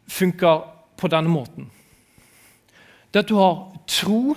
funker 0.07 0.65
på 0.95 1.09
denne 1.11 1.31
måten. 1.31 1.69
Det 3.11 3.23
at 3.23 3.31
du 3.31 3.37
har 3.39 3.57
tro 3.89 4.35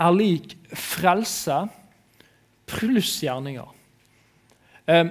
er 0.00 0.16
lik 0.16 0.54
frelse 0.72 1.64
pluss 2.70 3.18
gjerninger. 3.24 3.68
Eh, 4.90 5.10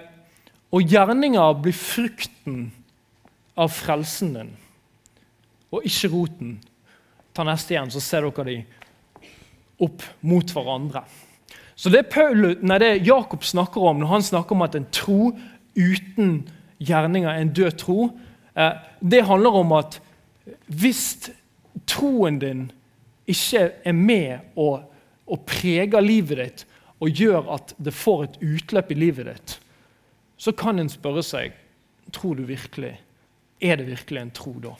og 0.70 0.90
gjerninger 0.90 1.62
blir 1.64 1.76
frukten 1.76 2.68
av 3.60 3.72
frelsen 3.74 4.34
din, 4.36 4.52
og 5.74 5.86
ikke 5.86 6.12
roten. 6.14 6.60
ta 7.34 7.44
neste 7.46 7.72
igjen, 7.72 7.92
så 7.94 8.02
ser 8.04 8.26
dere 8.26 8.44
de 8.44 8.56
opp 9.86 10.04
mot 10.28 10.50
hverandre. 10.52 11.04
Så 11.76 11.92
det, 11.94 12.10
Paul, 12.12 12.58
nei, 12.60 12.80
det 12.82 13.06
Jakob 13.08 13.46
snakker 13.48 13.86
om 13.88 14.02
når 14.02 14.10
han 14.12 14.26
snakker 14.26 14.58
om 14.58 14.66
at 14.66 14.76
en 14.76 14.88
tro 14.92 15.30
uten 15.78 16.50
gjerninger 16.84 17.30
er 17.30 17.40
en 17.40 17.54
død 17.56 17.78
tro, 17.80 18.10
eh, 18.56 18.74
det 19.00 19.24
handler 19.30 19.62
om 19.62 19.72
at 19.78 20.02
hvis 20.68 21.30
troen 21.88 22.42
din 22.42 22.66
ikke 23.30 23.64
er 23.86 23.96
med 23.96 24.56
og, 24.60 24.84
og 25.30 25.46
preger 25.48 26.04
livet 26.04 26.42
ditt 26.42 26.66
og 27.00 27.16
gjør 27.16 27.54
at 27.56 27.74
det 27.80 27.96
får 27.96 28.24
et 28.26 28.38
utløp 28.44 28.92
i 28.92 29.00
livet 29.00 29.30
ditt, 29.30 29.56
så 30.40 30.52
kan 30.56 30.80
en 30.80 30.92
spørre 30.92 31.24
seg 31.24 31.56
tror 32.12 32.36
du 32.36 32.44
virkelig, 32.48 32.96
er 33.62 33.80
det 33.80 33.88
virkelig 33.88 34.22
en 34.22 34.32
tro 34.34 34.54
da. 34.64 34.74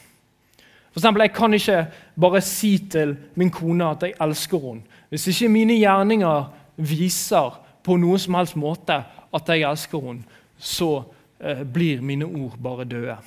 For 0.90 1.00
eksempel, 1.00 1.22
Jeg 1.22 1.34
kan 1.34 1.54
ikke 1.54 1.88
bare 2.20 2.42
si 2.42 2.78
til 2.90 3.18
min 3.36 3.52
kone 3.52 3.86
at 3.86 4.04
jeg 4.04 4.14
elsker 4.22 4.60
henne. 4.60 4.82
Hvis 5.10 5.28
ikke 5.28 5.50
mine 5.50 5.78
gjerninger 5.78 6.50
viser 6.78 7.60
på 7.84 7.96
noen 7.98 8.20
som 8.20 8.34
helst 8.34 8.56
måte 8.56 9.04
at 9.34 9.50
jeg 9.50 9.70
elsker 9.70 10.02
henne, 10.02 10.24
så 10.58 11.04
eh, 11.40 11.64
blir 11.64 12.02
mine 12.02 12.26
ord 12.26 12.58
bare 12.58 12.86
døde. 12.86 13.18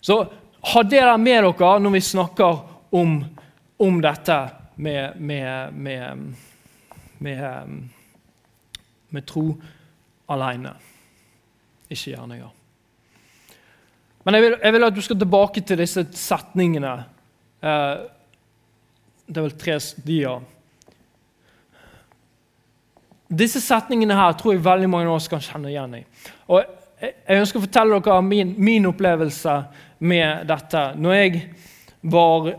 Så 0.00 0.24
ha 0.62 0.82
det 0.82 1.02
der 1.02 1.16
med 1.16 1.42
dere 1.42 1.80
når 1.80 1.90
vi 1.90 2.00
snakker 2.00 2.62
om, 2.92 3.24
om 3.78 4.00
dette 4.02 4.38
med, 4.76 5.20
med, 5.20 5.72
med, 7.18 7.90
med, 9.10 9.26
tro 9.26 9.46
alene, 10.28 10.72
ikke 11.88 12.12
gjerninger. 12.12 12.54
Men 14.24 14.36
jeg 14.36 14.44
vil, 14.44 14.56
jeg 14.62 14.74
vil, 14.74 14.84
at 14.84 14.96
du 14.96 15.02
skal 15.02 15.18
tilbake 15.18 15.62
til 15.64 15.80
disse 15.80 16.04
setningene. 16.18 16.94
Eh, 17.62 17.94
det 19.28 19.40
er 19.40 19.46
vel 19.46 19.56
tre 19.60 19.78
dier. 20.04 20.42
Disse 23.28 23.60
setningene 23.60 24.16
her 24.16 24.34
tror 24.36 24.54
jeg 24.54 24.64
veldig 24.64 24.90
mange 24.90 25.08
av 25.08 25.18
oss 25.18 25.30
kan 25.30 25.42
kjenne 25.44 25.70
igjen 25.72 25.98
i. 26.00 26.04
Og 26.48 26.60
jeg, 26.60 27.14
jeg 27.28 27.42
ønsker 27.42 27.60
å 27.60 27.66
fortelle 27.66 28.00
dere 28.04 28.22
min, 28.26 28.54
min 28.58 28.88
opplevelse 28.90 29.58
med 29.98 30.48
dette. 30.48 30.84
Når 30.98 31.18
jeg 31.18 31.42
var 32.14 32.52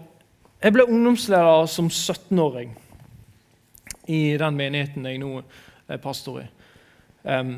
Jeg 0.59 0.75
ble 0.75 0.83
ungdomsleder 0.83 1.69
som 1.71 1.87
17-åring 1.87 2.73
i 4.11 4.37
den 4.37 4.57
menigheten 4.59 5.05
jeg 5.07 5.21
nå 5.21 5.37
er 5.87 6.01
pastor 6.03 6.41
i. 6.41 6.47
Um, 7.23 7.53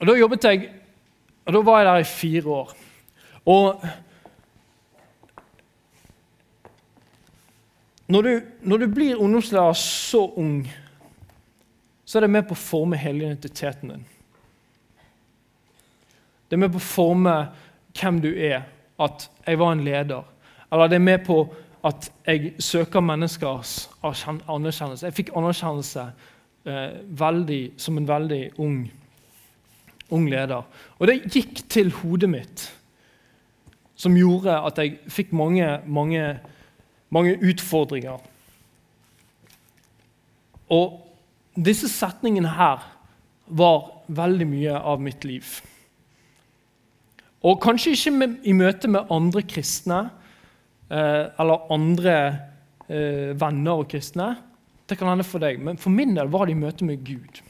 og 0.00 0.06
Da 0.06 0.16
jobbet 0.18 0.46
jeg 0.48 0.68
og 1.46 1.54
Da 1.54 1.60
var 1.64 1.78
jeg 1.78 1.86
der 1.86 1.98
i 2.02 2.04
fire 2.04 2.48
år. 2.50 2.72
Og 3.46 3.84
når 8.08 8.22
du, 8.22 8.40
når 8.60 8.76
du 8.76 8.86
blir 8.94 9.16
ungdomsleder 9.16 9.72
så 9.72 10.26
ung, 10.36 10.68
så 12.04 12.18
er 12.18 12.26
det 12.26 12.30
med 12.30 12.44
på 12.48 12.52
å 12.52 12.60
forme 12.60 12.98
hele 13.00 13.24
identiteten 13.24 13.94
din. 13.94 14.04
Det 16.48 16.56
er 16.56 16.60
med 16.66 16.74
på 16.74 16.82
å 16.82 16.88
forme 16.90 17.38
hvem 17.96 18.20
du 18.20 18.28
er, 18.34 18.66
at 19.00 19.30
jeg 19.46 19.58
var 19.60 19.72
en 19.72 19.84
leder. 19.84 20.28
Eller 20.72 20.88
det 20.88 20.98
er 20.98 21.06
med 21.06 21.24
på 21.24 21.40
at 21.86 22.10
jeg 22.26 22.52
søker 22.58 23.00
menneskers 23.04 23.88
anerkjennelse. 24.02 25.06
Jeg 25.06 25.16
fikk 25.16 25.30
anerkjennelse 25.36 26.06
eh, 26.66 26.98
veldig, 27.20 27.62
som 27.76 27.98
en 27.98 28.08
veldig 28.08 28.42
ung, 28.58 28.80
ung 30.10 30.28
leder. 30.30 30.66
Og 30.98 31.06
det 31.10 31.20
gikk 31.30 31.62
til 31.70 31.92
hodet 32.00 32.30
mitt, 32.30 32.66
som 33.98 34.16
gjorde 34.16 34.58
at 34.66 34.78
jeg 34.78 34.98
fikk 35.10 35.32
mange, 35.32 35.80
mange, 35.86 36.38
mange 37.10 37.38
utfordringer. 37.42 38.18
Og 40.68 41.00
disse 41.56 41.88
setningene 41.90 42.52
her 42.58 42.84
var 43.48 43.90
veldig 44.08 44.46
mye 44.46 44.76
av 44.76 45.00
mitt 45.02 45.24
liv. 45.24 45.46
Og 47.42 47.60
kanskje 47.62 47.94
ikke 47.94 48.14
med, 48.14 48.38
i 48.42 48.52
møte 48.52 48.90
med 48.90 49.10
andre 49.14 49.42
kristne 49.46 50.08
eller 50.90 51.72
andre 51.74 52.16
eh, 52.88 53.34
venner 53.40 53.82
og 53.82 53.88
kristne. 53.90 54.32
Det 54.88 54.96
kan 54.98 55.10
hende 55.10 55.26
for 55.26 55.42
deg, 55.42 55.60
men 55.60 55.78
for 55.80 55.92
min 55.92 56.16
del 56.16 56.30
var 56.32 56.48
det 56.48 56.56
i 56.56 56.60
møte 56.60 56.88
med 56.88 57.04
Gud. 57.04 57.42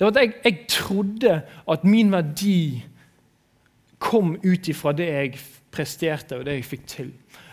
Det 0.00 0.06
var 0.06 0.14
at 0.14 0.22
jeg, 0.22 0.34
jeg 0.44 0.66
trodde 0.72 1.34
at 1.70 1.84
min 1.84 2.12
verdi 2.12 2.82
kom 4.00 4.34
ut 4.40 4.68
ifra 4.72 4.94
det 4.96 5.08
jeg 5.10 5.40
presterte 5.70 6.38
og 6.40 6.46
det 6.48 6.56
jeg 6.56 6.68
fikk 6.70 6.86
til. 6.88 7.10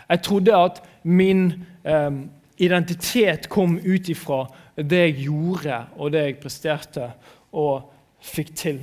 Jeg 0.08 0.22
trodde 0.24 0.56
at 0.56 0.80
min 1.04 1.50
eh, 1.84 2.22
identitet 2.58 3.50
kom 3.52 3.76
ut 3.78 4.08
ifra 4.08 4.46
det 4.78 5.02
jeg 5.04 5.26
gjorde 5.26 5.82
og 5.96 6.12
det 6.14 6.24
jeg 6.24 6.38
presterte 6.40 7.10
og 7.52 7.92
fikk 8.24 8.54
til. 8.56 8.80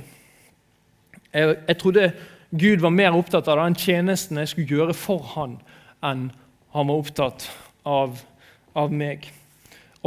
Jeg, 1.34 1.56
jeg, 1.68 1.76
trodde 1.78 2.12
Gud 2.56 2.80
var 2.80 2.90
mer 2.94 3.16
opptatt 3.16 3.48
av 3.52 3.60
den 3.60 3.76
tjenesten 3.76 4.40
jeg 4.40 4.52
skulle 4.52 4.78
gjøre 4.78 4.96
for 4.96 5.24
han, 5.34 5.58
enn 6.04 6.28
han 6.76 6.88
var 6.90 7.00
opptatt 7.02 7.48
av, 7.88 8.20
av 8.76 8.92
meg. 8.92 9.28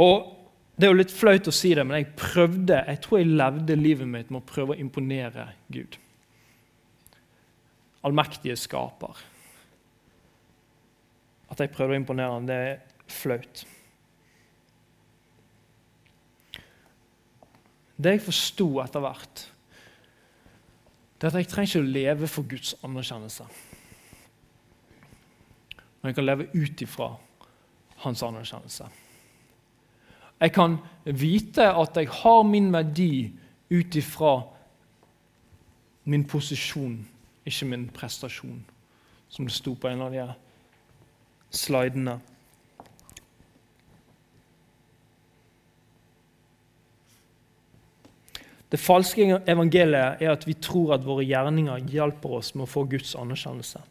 Og 0.00 0.36
Det 0.80 0.86
er 0.88 0.94
jo 0.94 0.96
litt 0.96 1.12
flaut 1.12 1.48
å 1.50 1.52
si 1.52 1.74
det, 1.76 1.82
men 1.84 1.98
jeg 1.98 2.14
prøvde, 2.16 2.78
jeg 2.88 3.00
tror 3.04 3.18
jeg 3.20 3.34
levde 3.36 3.74
livet 3.76 4.08
mitt 4.08 4.30
med 4.32 4.40
å 4.40 4.46
prøve 4.48 4.72
å 4.72 4.80
imponere 4.80 5.50
Gud. 5.68 5.98
Allmektige 8.08 8.56
skaper. 8.56 9.18
At 11.52 11.60
jeg 11.60 11.74
prøvde 11.74 11.98
å 11.98 12.00
imponere 12.00 12.32
ham, 12.32 12.48
det 12.48 12.56
er 12.56 12.80
flaut. 13.12 13.64
Det 18.00 18.16
jeg 18.16 18.24
forsto 18.24 18.70
etter 18.80 19.04
hvert, 19.04 19.44
det 21.20 21.26
er 21.26 21.34
at 21.34 21.42
jeg 21.42 21.48
trenger 21.52 21.68
ikke 21.68 21.84
å 21.84 21.92
leve 21.92 22.28
for 22.32 22.48
Guds 22.48 22.74
anerkjennelse. 22.84 23.44
Men 26.00 26.08
jeg 26.08 26.16
kan 26.16 26.24
leve 26.24 26.46
ut 26.54 26.80
ifra 26.80 27.10
hans 28.06 28.22
anerkjennelse. 28.24 28.86
Jeg 30.40 30.52
kan 30.56 30.78
vite 31.04 31.66
at 31.68 31.96
jeg 32.00 32.08
har 32.22 32.42
min 32.48 32.72
verdi 32.72 33.32
ut 33.70 33.96
ifra 34.00 34.38
min 36.04 36.24
posisjon, 36.24 36.96
ikke 37.44 37.68
min 37.68 37.88
prestasjon, 37.92 38.64
som 39.28 39.46
det 39.46 39.54
sto 39.54 39.74
på 39.76 39.90
en 39.90 40.00
av 40.06 40.14
de 40.16 40.24
slidene. 41.52 42.16
Det 48.70 48.78
falske 48.78 49.24
evangeliet 49.50 50.22
er 50.22 50.30
at 50.30 50.46
vi 50.46 50.54
tror 50.62 50.94
at 50.94 51.06
våre 51.06 51.24
gjerninger 51.26 51.88
hjelper 51.90 52.36
oss 52.38 52.52
med 52.54 52.68
å 52.68 52.70
få 52.70 52.84
Guds 52.92 53.16
anerkjennelse. 53.18 53.82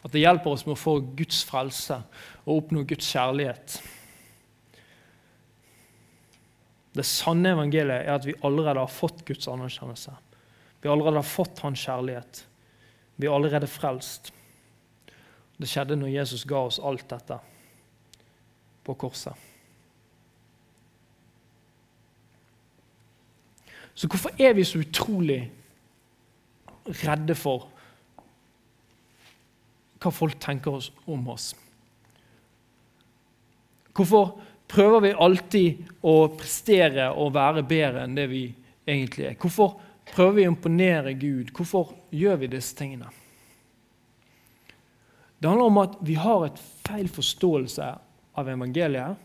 At 0.00 0.14
det 0.14 0.24
hjelper 0.24 0.56
oss 0.56 0.64
med 0.66 0.74
å 0.74 0.80
få 0.80 0.96
Guds 1.14 1.44
frelse 1.46 2.00
og 2.42 2.56
oppnå 2.56 2.82
Guds 2.90 3.06
kjærlighet. 3.12 3.76
Det 6.96 7.06
sanne 7.06 7.52
evangeliet 7.54 8.02
er 8.02 8.16
at 8.16 8.26
vi 8.26 8.34
allerede 8.42 8.82
har 8.82 8.90
fått 8.90 9.22
Guds 9.28 9.46
anerkjennelse. 9.48 10.16
Vi 10.82 10.90
allerede 10.90 11.20
har 11.20 11.28
fått 11.28 11.62
Hans 11.62 11.84
kjærlighet. 11.86 12.42
Vi 13.20 13.28
er 13.28 13.36
allerede 13.36 13.68
frelst. 13.70 14.32
Det 15.60 15.68
skjedde 15.68 15.98
når 16.00 16.16
Jesus 16.16 16.42
ga 16.48 16.64
oss 16.66 16.80
alt 16.82 17.06
dette 17.12 17.36
på 18.82 18.96
korset. 18.98 19.49
Så 24.00 24.08
hvorfor 24.08 24.32
er 24.40 24.54
vi 24.56 24.64
så 24.64 24.80
utrolig 24.80 25.42
redde 27.02 27.34
for 27.36 27.66
hva 30.00 30.12
folk 30.16 30.38
tenker 30.40 30.78
om 31.04 31.26
oss? 31.28 31.50
Hvorfor 33.92 34.38
prøver 34.72 35.04
vi 35.04 35.10
alltid 35.26 35.90
å 36.00 36.14
prestere 36.32 37.10
og 37.12 37.34
være 37.36 37.66
bedre 37.68 38.06
enn 38.06 38.16
det 38.16 38.24
vi 38.30 38.46
egentlig 38.88 39.26
er? 39.28 39.36
Hvorfor 39.36 39.76
prøver 40.14 40.38
vi 40.38 40.46
å 40.46 40.54
imponere 40.54 41.12
Gud? 41.20 41.52
Hvorfor 41.52 41.92
gjør 42.08 42.40
vi 42.40 42.50
disse 42.54 42.78
tingene? 42.80 43.12
Det 45.36 45.52
handler 45.52 45.68
om 45.74 45.82
at 45.84 46.00
vi 46.00 46.16
har 46.16 46.48
et 46.48 46.64
feil 46.88 47.12
forståelse 47.12 47.92
av 48.40 48.48
evangeliet 48.48 49.20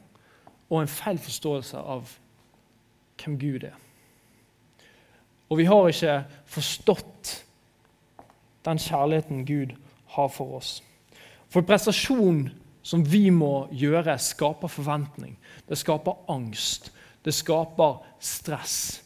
og 0.68 0.78
en 0.82 0.96
feil 1.00 1.24
forståelse 1.24 1.80
av 1.80 2.12
hvem 3.24 3.40
Gud 3.40 3.72
er. 3.72 3.85
Og 5.50 5.60
vi 5.60 5.68
har 5.70 5.88
ikke 5.90 6.18
forstått 6.50 7.34
den 8.66 8.82
kjærligheten 8.82 9.46
Gud 9.46 9.76
har 10.16 10.30
for 10.34 10.58
oss. 10.58 10.80
For 11.54 11.66
prestasjon 11.66 12.48
som 12.86 13.06
vi 13.06 13.30
må 13.34 13.68
gjøre, 13.74 14.18
skaper 14.22 14.70
forventning. 14.70 15.38
Det 15.70 15.78
skaper 15.78 16.18
angst. 16.30 16.92
Det 17.26 17.34
skaper 17.34 18.02
stress. 18.20 19.02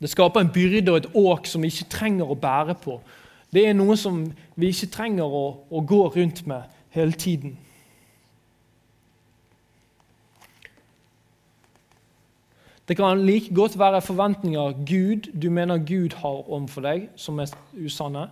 Det 0.00 0.10
skaper 0.10 0.40
en 0.40 0.52
byrde 0.52 0.92
og 0.92 1.00
et 1.00 1.08
åk 1.14 1.46
som 1.46 1.62
vi 1.62 1.70
ikke 1.72 1.90
trenger 1.92 2.30
å 2.30 2.38
bære 2.38 2.76
på. 2.80 3.00
Det 3.50 3.66
er 3.66 3.74
noe 3.74 3.96
som 3.98 4.22
vi 4.54 4.70
ikke 4.70 4.92
trenger 4.94 5.26
å, 5.26 5.44
å 5.66 5.82
gå 5.82 6.04
rundt 6.14 6.44
med 6.46 6.70
hele 6.94 7.12
tiden. 7.12 7.56
Det 12.90 12.96
kan 12.98 13.20
like 13.22 13.54
godt 13.54 13.76
være 13.78 14.02
forventninger 14.02 14.72
Gud, 14.82 15.28
du 15.42 15.50
mener 15.50 15.78
Gud 15.78 16.16
har 16.18 16.40
overfor 16.50 16.82
deg, 16.82 17.04
som 17.14 17.38
er 17.38 17.52
usanne. 17.78 18.24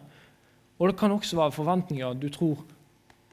Og 0.78 0.90
det 0.90 0.96
kan 0.98 1.14
også 1.14 1.38
være 1.38 1.54
forventninger 1.54 2.18
du 2.18 2.26
tror, 2.28 2.64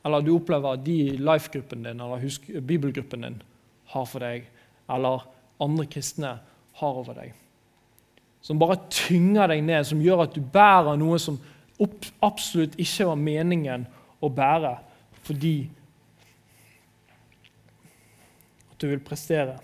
eller 0.06 0.22
du 0.22 0.36
opplever 0.36 0.78
de 0.86 1.00
i 1.08 1.18
life-gruppen 1.18 1.82
din 1.82 2.06
eller 2.06 2.62
bibelgruppen 2.62 3.26
din 3.26 3.42
har 3.90 4.06
for 4.06 4.22
deg, 4.22 4.46
eller 4.86 5.26
andre 5.58 5.90
kristne 5.90 6.38
har 6.78 7.02
over 7.02 7.18
deg. 7.18 7.34
Som 8.46 8.62
bare 8.62 8.84
tynger 8.94 9.50
deg 9.50 9.66
ned, 9.66 9.84
som 9.84 10.06
gjør 10.06 10.28
at 10.28 10.38
du 10.38 10.46
bærer 10.46 10.94
noe 11.02 11.18
som 11.18 11.42
absolutt 12.22 12.78
ikke 12.78 13.10
var 13.10 13.18
meningen 13.18 13.90
å 14.22 14.30
bære, 14.30 14.78
fordi 15.26 15.58
at 18.70 18.78
du 18.78 18.92
vil 18.94 19.02
prestere. 19.02 19.58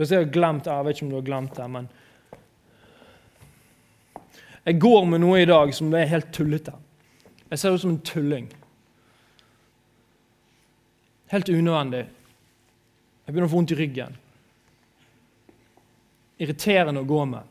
Du 0.00 0.04
har 0.04 0.08
sikkert 0.08 0.32
glemt 0.32 0.64
jeg 0.64 0.84
vet 0.86 0.96
ikke 0.96 1.04
om 1.04 1.08
du 1.10 1.16
har 1.18 1.24
glemt 1.26 1.56
det, 1.58 1.64
men 1.68 1.88
Jeg 4.64 4.78
går 4.80 5.04
med 5.04 5.20
noe 5.20 5.42
i 5.42 5.48
dag 5.48 5.74
som 5.76 5.92
er 5.92 6.08
helt 6.08 6.30
tullete. 6.32 6.72
Jeg 7.50 7.58
ser 7.58 7.74
ut 7.74 7.82
som 7.82 7.90
en 7.90 8.00
tulling. 8.00 8.46
Helt 11.28 11.48
unødvendig. 11.52 12.06
Jeg 12.06 13.34
begynner 13.34 13.50
å 13.50 13.52
få 13.52 13.58
vondt 13.58 13.76
i 13.76 13.78
ryggen. 13.82 14.16
Irriterende 16.40 17.04
å 17.04 17.10
gå 17.12 17.20
med. 17.36 17.44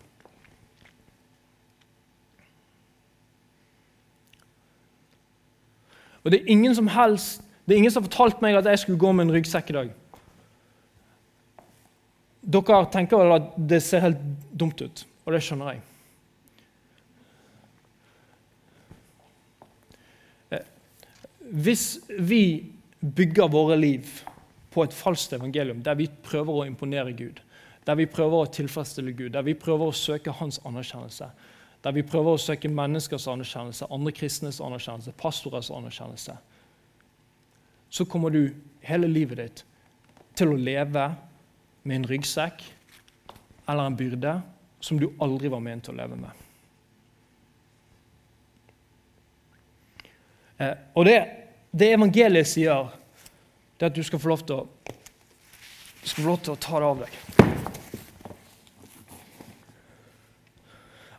Og 6.26 6.34
det 6.34 6.42
er 6.42 6.54
ingen 6.58 6.74
som 6.74 6.90
helst, 6.98 7.46
det 7.66 7.76
er 7.78 7.84
ingen 7.86 7.94
som 7.94 8.02
har 8.02 8.10
fortalt 8.10 8.42
meg 8.42 8.58
at 8.58 8.74
jeg 8.74 8.88
skulle 8.88 9.06
gå 9.06 9.14
med 9.14 9.30
en 9.30 9.38
ryggsekk 9.38 9.70
i 9.70 9.82
dag. 9.84 9.99
Dere 12.42 12.86
tenker 12.92 13.20
vel 13.20 13.36
at 13.36 13.54
det 13.58 13.82
ser 13.84 14.06
helt 14.06 14.20
dumt 14.56 14.80
ut, 14.82 15.04
og 15.26 15.36
det 15.36 15.42
skjønner 15.44 15.74
jeg. 15.74 15.82
Eh, 20.56 20.72
hvis 21.52 21.86
vi 22.16 22.44
bygger 23.00 23.52
våre 23.52 23.76
liv 23.80 24.08
på 24.72 24.86
et 24.86 24.96
falskt 24.96 25.36
evangelium 25.36 25.84
der 25.84 25.98
vi 26.00 26.08
prøver 26.24 26.62
å 26.62 26.66
imponere 26.68 27.14
Gud, 27.18 27.40
der 27.88 28.00
vi 28.00 28.08
prøver 28.08 28.44
å 28.44 28.52
tilfredsstille 28.54 29.16
Gud, 29.18 29.34
der 29.34 29.44
vi 29.44 29.58
prøver 29.58 29.90
å 29.90 29.96
søke 29.96 30.34
hans 30.40 30.60
anerkjennelse, 30.68 31.30
der 31.84 31.96
vi 31.96 32.04
prøver 32.04 32.36
å 32.36 32.42
søke 32.42 32.72
menneskers 32.72 33.28
anerkjennelse, 33.32 33.88
andre 33.92 34.14
kristnes 34.16 34.60
anerkjennelse, 34.64 35.16
pastorers 35.20 35.72
anerkjennelse, 35.74 36.36
så 37.90 38.06
kommer 38.06 38.32
du 38.32 38.44
hele 38.86 39.10
livet 39.10 39.40
ditt 39.42 39.64
til 40.38 40.54
å 40.54 40.60
leve 40.60 41.08
med 41.84 41.96
en 41.96 42.08
ryggsekk 42.10 42.64
eller 43.70 43.86
en 43.86 43.98
byrde 43.98 44.42
som 44.80 45.00
du 45.00 45.10
aldri 45.20 45.52
var 45.52 45.62
ment 45.64 45.90
å 45.92 45.96
leve 45.96 46.16
med. 46.20 46.46
Eh, 50.60 50.76
og 50.94 51.06
det, 51.08 51.18
det, 51.72 51.94
evangeliet 51.96 52.48
sier, 52.50 52.90
det 53.78 53.86
er 53.86 53.92
at 53.94 53.96
du 53.96 54.04
skal 54.04 54.20
få 54.20 54.32
lov 54.34 54.44
til 54.48 54.56
å, 54.60 54.68
lov 56.26 56.42
til 56.44 56.56
å 56.56 56.60
ta 56.60 56.82
det 56.82 56.90
av 56.90 57.04
deg. 57.06 57.12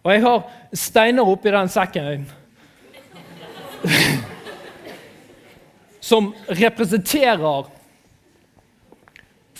Og 0.00 0.12
jeg 0.14 0.24
har 0.24 0.38
steiner 0.76 1.28
oppi 1.28 1.52
den 1.52 1.68
sekken 1.72 2.24
som 6.10 6.32
representerer 6.48 7.68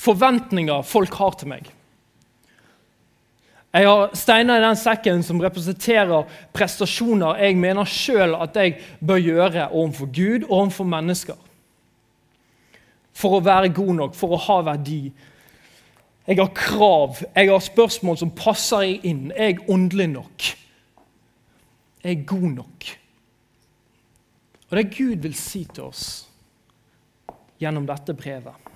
forventninger 0.01 0.83
folk 0.87 1.15
har 1.21 1.37
til 1.37 1.53
meg. 1.53 1.69
Jeg 3.71 3.87
har 3.87 4.15
steiner 4.19 4.59
i 4.59 4.65
den 4.65 4.79
sekken 4.79 5.21
som 5.23 5.39
representerer 5.43 6.27
prestasjoner 6.57 7.39
jeg 7.39 7.59
mener 7.61 7.87
sjøl 7.87 8.35
at 8.41 8.57
jeg 8.59 8.81
bør 8.99 9.21
gjøre 9.23 9.69
overfor 9.69 10.09
Gud 10.11 10.47
og 10.49 10.55
overfor 10.57 10.89
mennesker. 10.91 11.37
For 13.15 13.37
å 13.37 13.45
være 13.45 13.71
god 13.77 13.93
nok, 13.99 14.17
for 14.19 14.35
å 14.35 14.41
ha 14.49 14.57
verdi. 14.73 15.05
Jeg 16.27 16.39
har 16.41 16.51
krav, 16.57 17.21
jeg 17.37 17.51
har 17.51 17.63
spørsmål 17.63 18.19
som 18.19 18.33
passer 18.35 18.89
inn. 19.07 19.29
Er 19.37 19.53
jeg 19.53 19.63
åndelig 19.71 20.09
nok? 20.17 20.49
Er 22.03 22.15
jeg 22.15 22.25
god 22.27 22.49
nok? 22.57 22.89
Og 24.71 24.77
det 24.79 24.87
Gud 24.97 25.23
vil 25.27 25.37
si 25.39 25.63
til 25.69 25.91
oss 25.91 26.05
gjennom 27.61 27.87
dette 27.87 28.15
brevet 28.19 28.70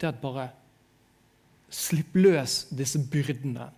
det 0.00 0.08
er 0.08 0.14
at 0.14 0.22
bare 0.22 0.48
slipp 1.70 2.16
løs 2.18 2.64
disse 2.74 2.98
byrdene 3.12 3.68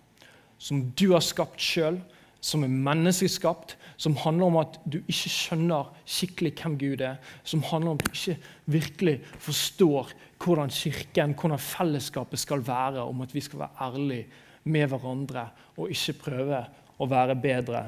som 0.63 0.79
du 0.95 1.09
har 1.11 1.23
skapt 1.23 1.59
sjøl, 1.61 1.97
som 2.43 2.63
er 2.63 2.71
menneskeskapt, 2.71 3.75
som 3.99 4.15
handler 4.19 4.49
om 4.49 4.57
at 4.61 4.77
du 4.87 4.97
ikke 5.01 5.31
skjønner 5.31 5.91
skikkelig 6.07 6.53
hvem 6.59 6.77
Gud 6.79 7.03
er, 7.03 7.19
som 7.47 7.63
handler 7.67 7.93
om 7.93 7.99
at 7.99 8.07
du 8.07 8.15
ikke 8.15 8.37
virkelig 8.71 9.17
forstår 9.43 10.13
hvordan 10.43 10.71
kirken, 10.71 11.35
hvordan 11.39 11.59
fellesskapet 11.59 12.39
skal 12.39 12.63
være, 12.67 13.03
om 13.03 13.21
at 13.23 13.35
vi 13.35 13.43
skal 13.43 13.63
være 13.63 13.87
ærlige 13.87 14.25
med 14.63 14.87
hverandre 14.87 15.47
og 15.77 15.91
ikke 15.91 16.17
prøve 16.25 16.63
å 16.99 17.07
være 17.11 17.35
bedre 17.39 17.85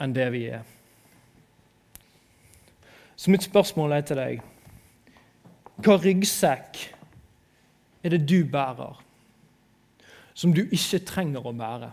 enn 0.00 0.14
det 0.14 0.28
vi 0.34 0.44
er. 0.50 0.62
Så 3.14 3.30
mitt 3.30 3.44
spørsmål 3.44 3.98
er 3.98 4.06
til 4.06 4.18
deg 4.18 4.40
Hva 5.84 5.96
ryggsekk 6.00 6.78
er 8.02 8.14
det 8.14 8.28
du 8.28 8.44
bærer, 8.48 9.00
som 10.34 10.54
du 10.56 10.62
ikke 10.64 11.02
trenger 11.04 11.44
å 11.44 11.52
bære? 11.56 11.90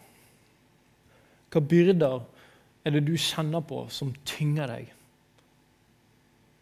Hva 1.51 1.63
byrder 1.63 2.21
er 2.85 2.95
det 2.95 3.03
du 3.07 3.15
kjenner 3.19 3.63
på 3.67 3.85
som 3.91 4.13
tynger 4.27 4.71
deg, 4.71 4.91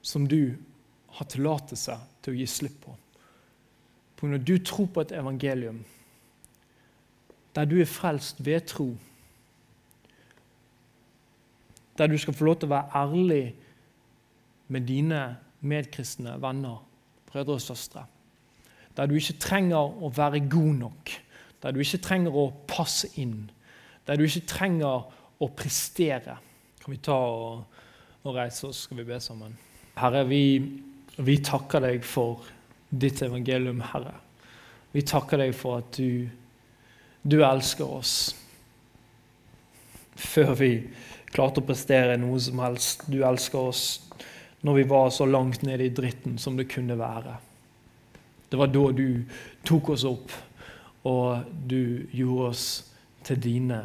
som 0.06 0.26
du 0.30 0.56
har 1.18 1.30
tillatelse 1.30 1.98
til 2.22 2.34
å 2.34 2.40
gi 2.40 2.48
slipp 2.50 2.80
på? 2.86 2.96
På 4.16 4.30
når 4.32 4.46
du 4.48 4.56
tror 4.64 4.90
på 4.94 5.04
et 5.04 5.14
evangelium 5.16 5.84
der 7.56 7.68
du 7.70 7.78
er 7.80 7.88
frelst 7.88 8.42
ved 8.44 8.66
tro, 8.68 8.90
der 11.96 12.10
du 12.12 12.18
skal 12.20 12.36
få 12.36 12.50
lov 12.50 12.58
til 12.60 12.68
å 12.68 12.74
være 12.74 13.00
ærlig 13.00 13.46
med 14.68 14.84
dine 14.90 15.22
medkristne 15.64 16.36
venner, 16.44 16.82
brødre 17.30 17.56
og 17.56 17.64
søstre 17.64 18.04
der 18.96 19.10
du 19.10 19.16
ikke 19.18 19.38
trenger 19.44 20.02
å 20.04 20.12
være 20.16 20.44
god 20.50 20.74
nok, 20.80 21.14
der 21.64 21.76
du 21.76 21.82
ikke 21.84 22.04
trenger 22.06 22.36
å 22.38 22.50
passe 22.70 23.10
inn, 23.22 23.50
der 24.08 24.20
du 24.20 24.26
ikke 24.26 24.46
trenger 24.48 25.08
å 25.42 25.50
prestere. 25.58 26.38
Kan 26.82 26.94
vi 26.94 27.02
ta 27.04 27.16
og, 27.16 27.82
og 28.24 28.38
reise 28.38 28.70
oss, 28.70 28.86
skal 28.86 29.02
vi 29.02 29.08
be 29.08 29.20
sammen? 29.24 29.56
Herre, 30.00 30.24
vi, 30.30 30.44
vi 31.18 31.40
takker 31.44 31.84
deg 31.84 32.06
for 32.08 32.46
ditt 32.90 33.24
evangelium, 33.26 33.82
Herre. 33.92 34.16
Vi 34.96 35.04
takker 35.04 35.42
deg 35.42 35.56
for 35.58 35.82
at 35.82 35.98
du, 35.98 36.28
du 37.24 37.42
elsker 37.44 37.90
oss 37.98 38.16
før 40.16 40.54
vi 40.56 40.70
klarte 41.36 41.60
å 41.60 41.68
prestere 41.68 42.16
noe 42.20 42.40
som 42.40 42.62
helst. 42.64 43.04
Du 43.12 43.20
elsker 43.28 43.72
oss 43.74 43.84
når 44.66 44.80
vi 44.80 44.86
var 44.90 45.12
så 45.12 45.28
langt 45.28 45.66
nede 45.68 45.90
i 45.90 45.94
dritten 45.94 46.38
som 46.42 46.56
det 46.56 46.70
kunne 46.72 46.96
være. 47.00 47.36
Det 48.56 48.60
var 48.60 48.70
da 48.72 48.92
du 48.96 49.24
tok 49.68 49.90
oss 49.92 50.04
opp, 50.08 50.32
og 51.04 51.42
du 51.68 52.06
gjorde 52.16 52.46
oss 52.54 52.68
til 53.28 53.40
dine. 53.44 53.80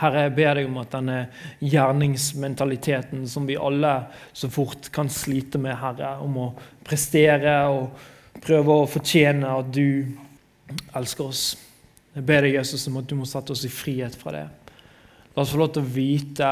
Herre, 0.00 0.24
jeg 0.24 0.32
ber 0.34 0.56
deg 0.58 0.66
om 0.66 0.80
at 0.80 0.96
denne 0.96 1.18
gjerningsmentaliteten 1.62 3.20
som 3.30 3.44
vi 3.46 3.54
alle 3.54 3.92
så 4.34 4.48
fort 4.50 4.88
kan 4.90 5.06
slite 5.06 5.60
med, 5.62 5.76
Herre, 5.78 6.16
om 6.26 6.40
å 6.42 6.46
prestere 6.82 7.52
og 7.70 8.40
prøve 8.42 8.74
å 8.80 8.88
fortjene 8.90 9.52
at 9.60 9.68
du 9.76 10.10
elsker 10.98 11.28
oss. 11.28 11.44
Jeg 12.16 12.26
ber 12.26 12.42
deg, 12.48 12.56
Jesus, 12.56 12.88
om 12.90 12.98
at 12.98 13.06
du 13.06 13.14
må 13.20 13.28
sette 13.30 13.54
oss 13.54 13.62
i 13.62 13.70
frihet 13.70 14.16
fra 14.18 14.32
det. 14.34 14.48
La 15.36 15.44
oss 15.44 15.52
få 15.54 15.60
lov 15.62 15.70
til 15.76 15.86
å 15.86 15.92
vite 16.00 16.50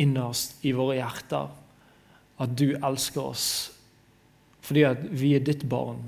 innerst 0.00 0.64
i 0.64 0.72
våre 0.72 0.96
hjerter 1.02 1.52
at 2.40 2.56
du 2.56 2.70
elsker 2.78 3.28
oss 3.28 3.50
fordi 4.64 4.86
at 4.86 5.04
vi 5.20 5.34
er 5.36 5.44
ditt 5.44 5.66
barn. 5.68 6.00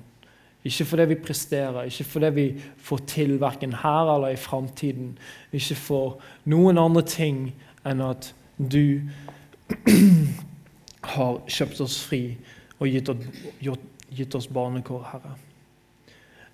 Ikke 0.64 0.84
fordi 0.86 1.04
vi 1.10 1.18
presterer, 1.18 1.82
ikke 1.90 2.04
fordi 2.04 2.30
vi 2.34 2.46
får 2.78 3.00
til 3.10 3.40
verken 3.40 3.72
her 3.82 4.14
eller 4.14 4.28
i 4.28 4.38
framtiden. 4.38 5.16
Ikke 5.52 5.74
for 5.74 6.20
noen 6.44 6.78
andre 6.78 7.02
ting 7.02 7.48
enn 7.86 8.02
at 8.06 8.30
du 8.58 9.02
har 11.14 11.40
kjøpt 11.50 11.80
oss 11.82 11.98
fri, 12.06 12.36
og 12.78 12.90
gitt 12.90 13.10
oss, 13.10 13.80
gitt 14.12 14.34
oss 14.38 14.46
barnekår, 14.46 15.02
Herre. 15.10 15.34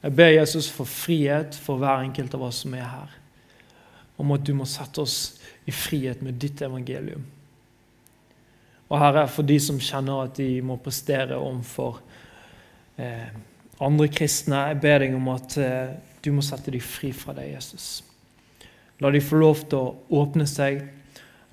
Jeg 0.03 0.15
ber 0.15 0.31
Jesus 0.31 0.69
for 0.71 0.89
frihet 0.89 1.57
for 1.59 1.81
hver 1.81 2.05
enkelt 2.07 2.37
av 2.39 2.47
oss 2.49 2.63
som 2.65 2.77
er 2.79 2.87
her. 2.87 3.17
Om 4.19 4.33
at 4.35 4.47
du 4.47 4.55
må 4.57 4.67
sette 4.69 5.03
oss 5.03 5.19
i 5.69 5.75
frihet 5.75 6.23
med 6.25 6.39
ditt 6.41 6.63
evangelium. 6.63 7.27
Og 8.89 9.01
Herre, 9.03 9.27
for 9.29 9.45
de 9.45 9.59
som 9.61 9.81
kjenner 9.83 10.25
at 10.25 10.39
de 10.39 10.63
må 10.65 10.79
prestere 10.81 11.37
overfor 11.37 11.99
eh, 12.97 13.29
andre 13.85 14.09
kristne, 14.11 14.67
jeg 14.71 14.81
ber 14.83 15.03
deg 15.05 15.17
om 15.17 15.29
at 15.33 15.57
eh, 15.63 15.97
du 16.25 16.33
må 16.35 16.45
sette 16.45 16.73
dem 16.75 16.83
fri 16.83 17.13
fra 17.15 17.35
deg, 17.37 17.53
Jesus. 17.55 17.89
La 18.99 19.13
de 19.15 19.21
få 19.23 19.39
lov 19.39 19.63
til 19.71 19.79
å 19.79 20.23
åpne 20.23 20.47
seg. 20.51 20.83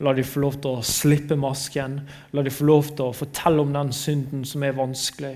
La 0.03 0.11
de 0.17 0.25
få 0.27 0.41
lov 0.43 0.57
til 0.63 0.79
å 0.79 0.85
slippe 0.85 1.37
masken. 1.39 1.99
La 2.33 2.43
de 2.43 2.53
få 2.53 2.65
lov 2.67 2.89
til 2.95 3.11
å 3.11 3.15
fortelle 3.15 3.61
om 3.61 3.73
den 3.75 3.93
synden 3.95 4.43
som 4.47 4.65
er 4.65 4.75
vanskelig. 4.75 5.35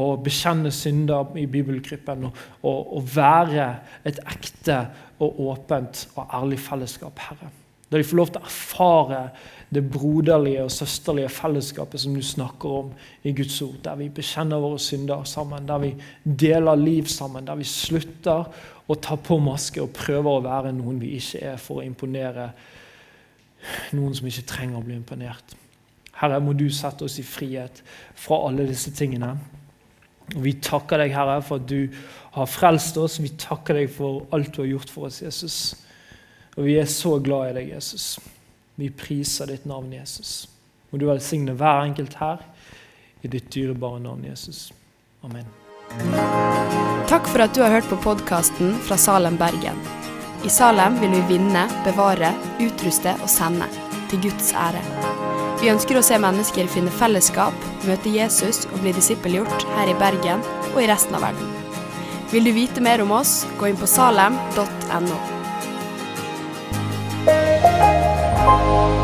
Og 0.00 0.22
bekjenne 0.24 0.72
synder 0.72 1.36
i 1.36 1.44
bibelgruppen. 1.50 2.24
Og, 2.30 2.44
og, 2.64 2.94
og 2.96 3.10
være 3.12 3.68
et 4.08 4.22
ekte 4.24 4.78
og 5.22 5.42
åpent 5.52 6.06
og 6.16 6.32
ærlig 6.40 6.62
fellesskap, 6.64 7.20
Herre. 7.28 7.52
La 7.92 8.00
de 8.00 8.08
få 8.08 8.16
lov 8.16 8.32
til 8.32 8.40
å 8.40 8.48
erfare 8.48 9.22
det 9.72 9.82
broderlige 9.88 10.64
og 10.66 10.72
søsterlige 10.72 11.30
fellesskapet 11.32 12.00
som 12.02 12.14
du 12.14 12.22
snakker 12.22 12.74
om 12.82 12.90
i 13.24 13.32
Guds 13.32 13.56
ord. 13.64 13.78
Der 13.84 13.96
vi 13.96 14.10
bekjenner 14.12 14.60
våre 14.60 14.80
synder 14.82 15.24
sammen, 15.24 15.68
der 15.68 15.80
vi 15.80 15.94
deler 16.24 16.76
liv 16.76 17.08
sammen, 17.08 17.46
der 17.46 17.56
vi 17.56 17.64
slutter 17.64 18.44
å 18.86 18.98
ta 19.00 19.16
på 19.16 19.38
maske 19.40 19.80
og 19.80 19.94
prøver 19.96 20.28
å 20.28 20.44
være 20.44 20.74
noen 20.76 21.00
vi 21.00 21.14
ikke 21.16 21.40
er, 21.54 21.56
for 21.56 21.80
å 21.80 21.86
imponere 21.86 22.50
noen 23.96 24.14
som 24.18 24.28
ikke 24.28 24.44
trenger 24.50 24.80
å 24.80 24.84
bli 24.84 24.98
imponert. 24.98 25.56
Herre, 26.20 26.40
må 26.42 26.52
du 26.52 26.68
sette 26.70 27.06
oss 27.06 27.16
i 27.18 27.26
frihet 27.26 27.80
fra 28.18 28.42
alle 28.46 28.66
disse 28.68 28.92
tingene. 28.94 29.32
Og 30.36 30.42
Vi 30.44 30.52
takker 30.62 31.00
deg, 31.00 31.14
Herre, 31.16 31.40
for 31.44 31.62
at 31.62 31.68
du 31.70 31.88
har 32.36 32.50
frelst 32.50 32.98
oss. 33.00 33.18
Vi 33.22 33.32
takker 33.40 33.80
deg 33.80 33.90
for 33.92 34.26
alt 34.34 34.52
du 34.54 34.62
har 34.62 34.70
gjort 34.74 34.92
for 34.92 35.08
oss, 35.08 35.22
Jesus. 35.24 35.58
Og 36.56 36.68
vi 36.68 36.76
er 36.80 36.88
så 36.90 37.16
glad 37.24 37.50
i 37.50 37.56
deg, 37.60 37.74
Jesus. 37.74 38.14
Vi 38.74 38.90
priser 38.90 39.46
ditt 39.46 39.64
navn, 39.64 39.92
Jesus. 39.92 40.48
Må 40.90 40.98
du 40.98 41.06
velsigne 41.08 41.54
hver 41.56 41.84
enkelt 41.86 42.16
her 42.20 42.44
i 43.22 43.28
ditt 43.28 43.50
dyrebare 43.52 44.00
navn, 44.00 44.24
Jesus. 44.24 44.70
Amen. 45.22 45.46
Takk 47.08 47.28
for 47.28 47.44
at 47.44 47.54
du 47.54 47.60
har 47.62 47.74
hørt 47.74 47.88
på 47.90 48.00
podkasten 48.00 48.74
fra 48.86 48.96
Salem, 48.96 49.36
Bergen. 49.40 49.78
I 50.44 50.50
Salem 50.50 50.96
vil 51.00 51.12
vi 51.14 51.36
vinne, 51.36 51.66
bevare, 51.84 52.32
utruste 52.60 53.14
og 53.20 53.28
sende, 53.30 53.68
til 54.10 54.24
Guds 54.24 54.50
ære. 54.56 54.80
Vi 55.62 55.70
ønsker 55.70 56.00
å 56.00 56.02
se 56.02 56.18
mennesker 56.18 56.70
finne 56.72 56.90
fellesskap, 56.98 57.54
møte 57.86 58.10
Jesus 58.10 58.64
og 58.72 58.80
bli 58.82 58.96
disippelgjort 58.96 59.68
her 59.76 59.92
i 59.92 59.98
Bergen 60.00 60.42
og 60.72 60.80
i 60.82 60.88
resten 60.90 61.14
av 61.14 61.28
verden. 61.28 61.54
Vil 62.32 62.48
du 62.48 62.54
vite 62.56 62.82
mer 62.82 63.04
om 63.04 63.12
oss, 63.14 63.42
gå 63.60 63.70
inn 63.70 63.78
på 63.78 63.86
salem.no. 63.86 65.20
Oh. 68.44 69.01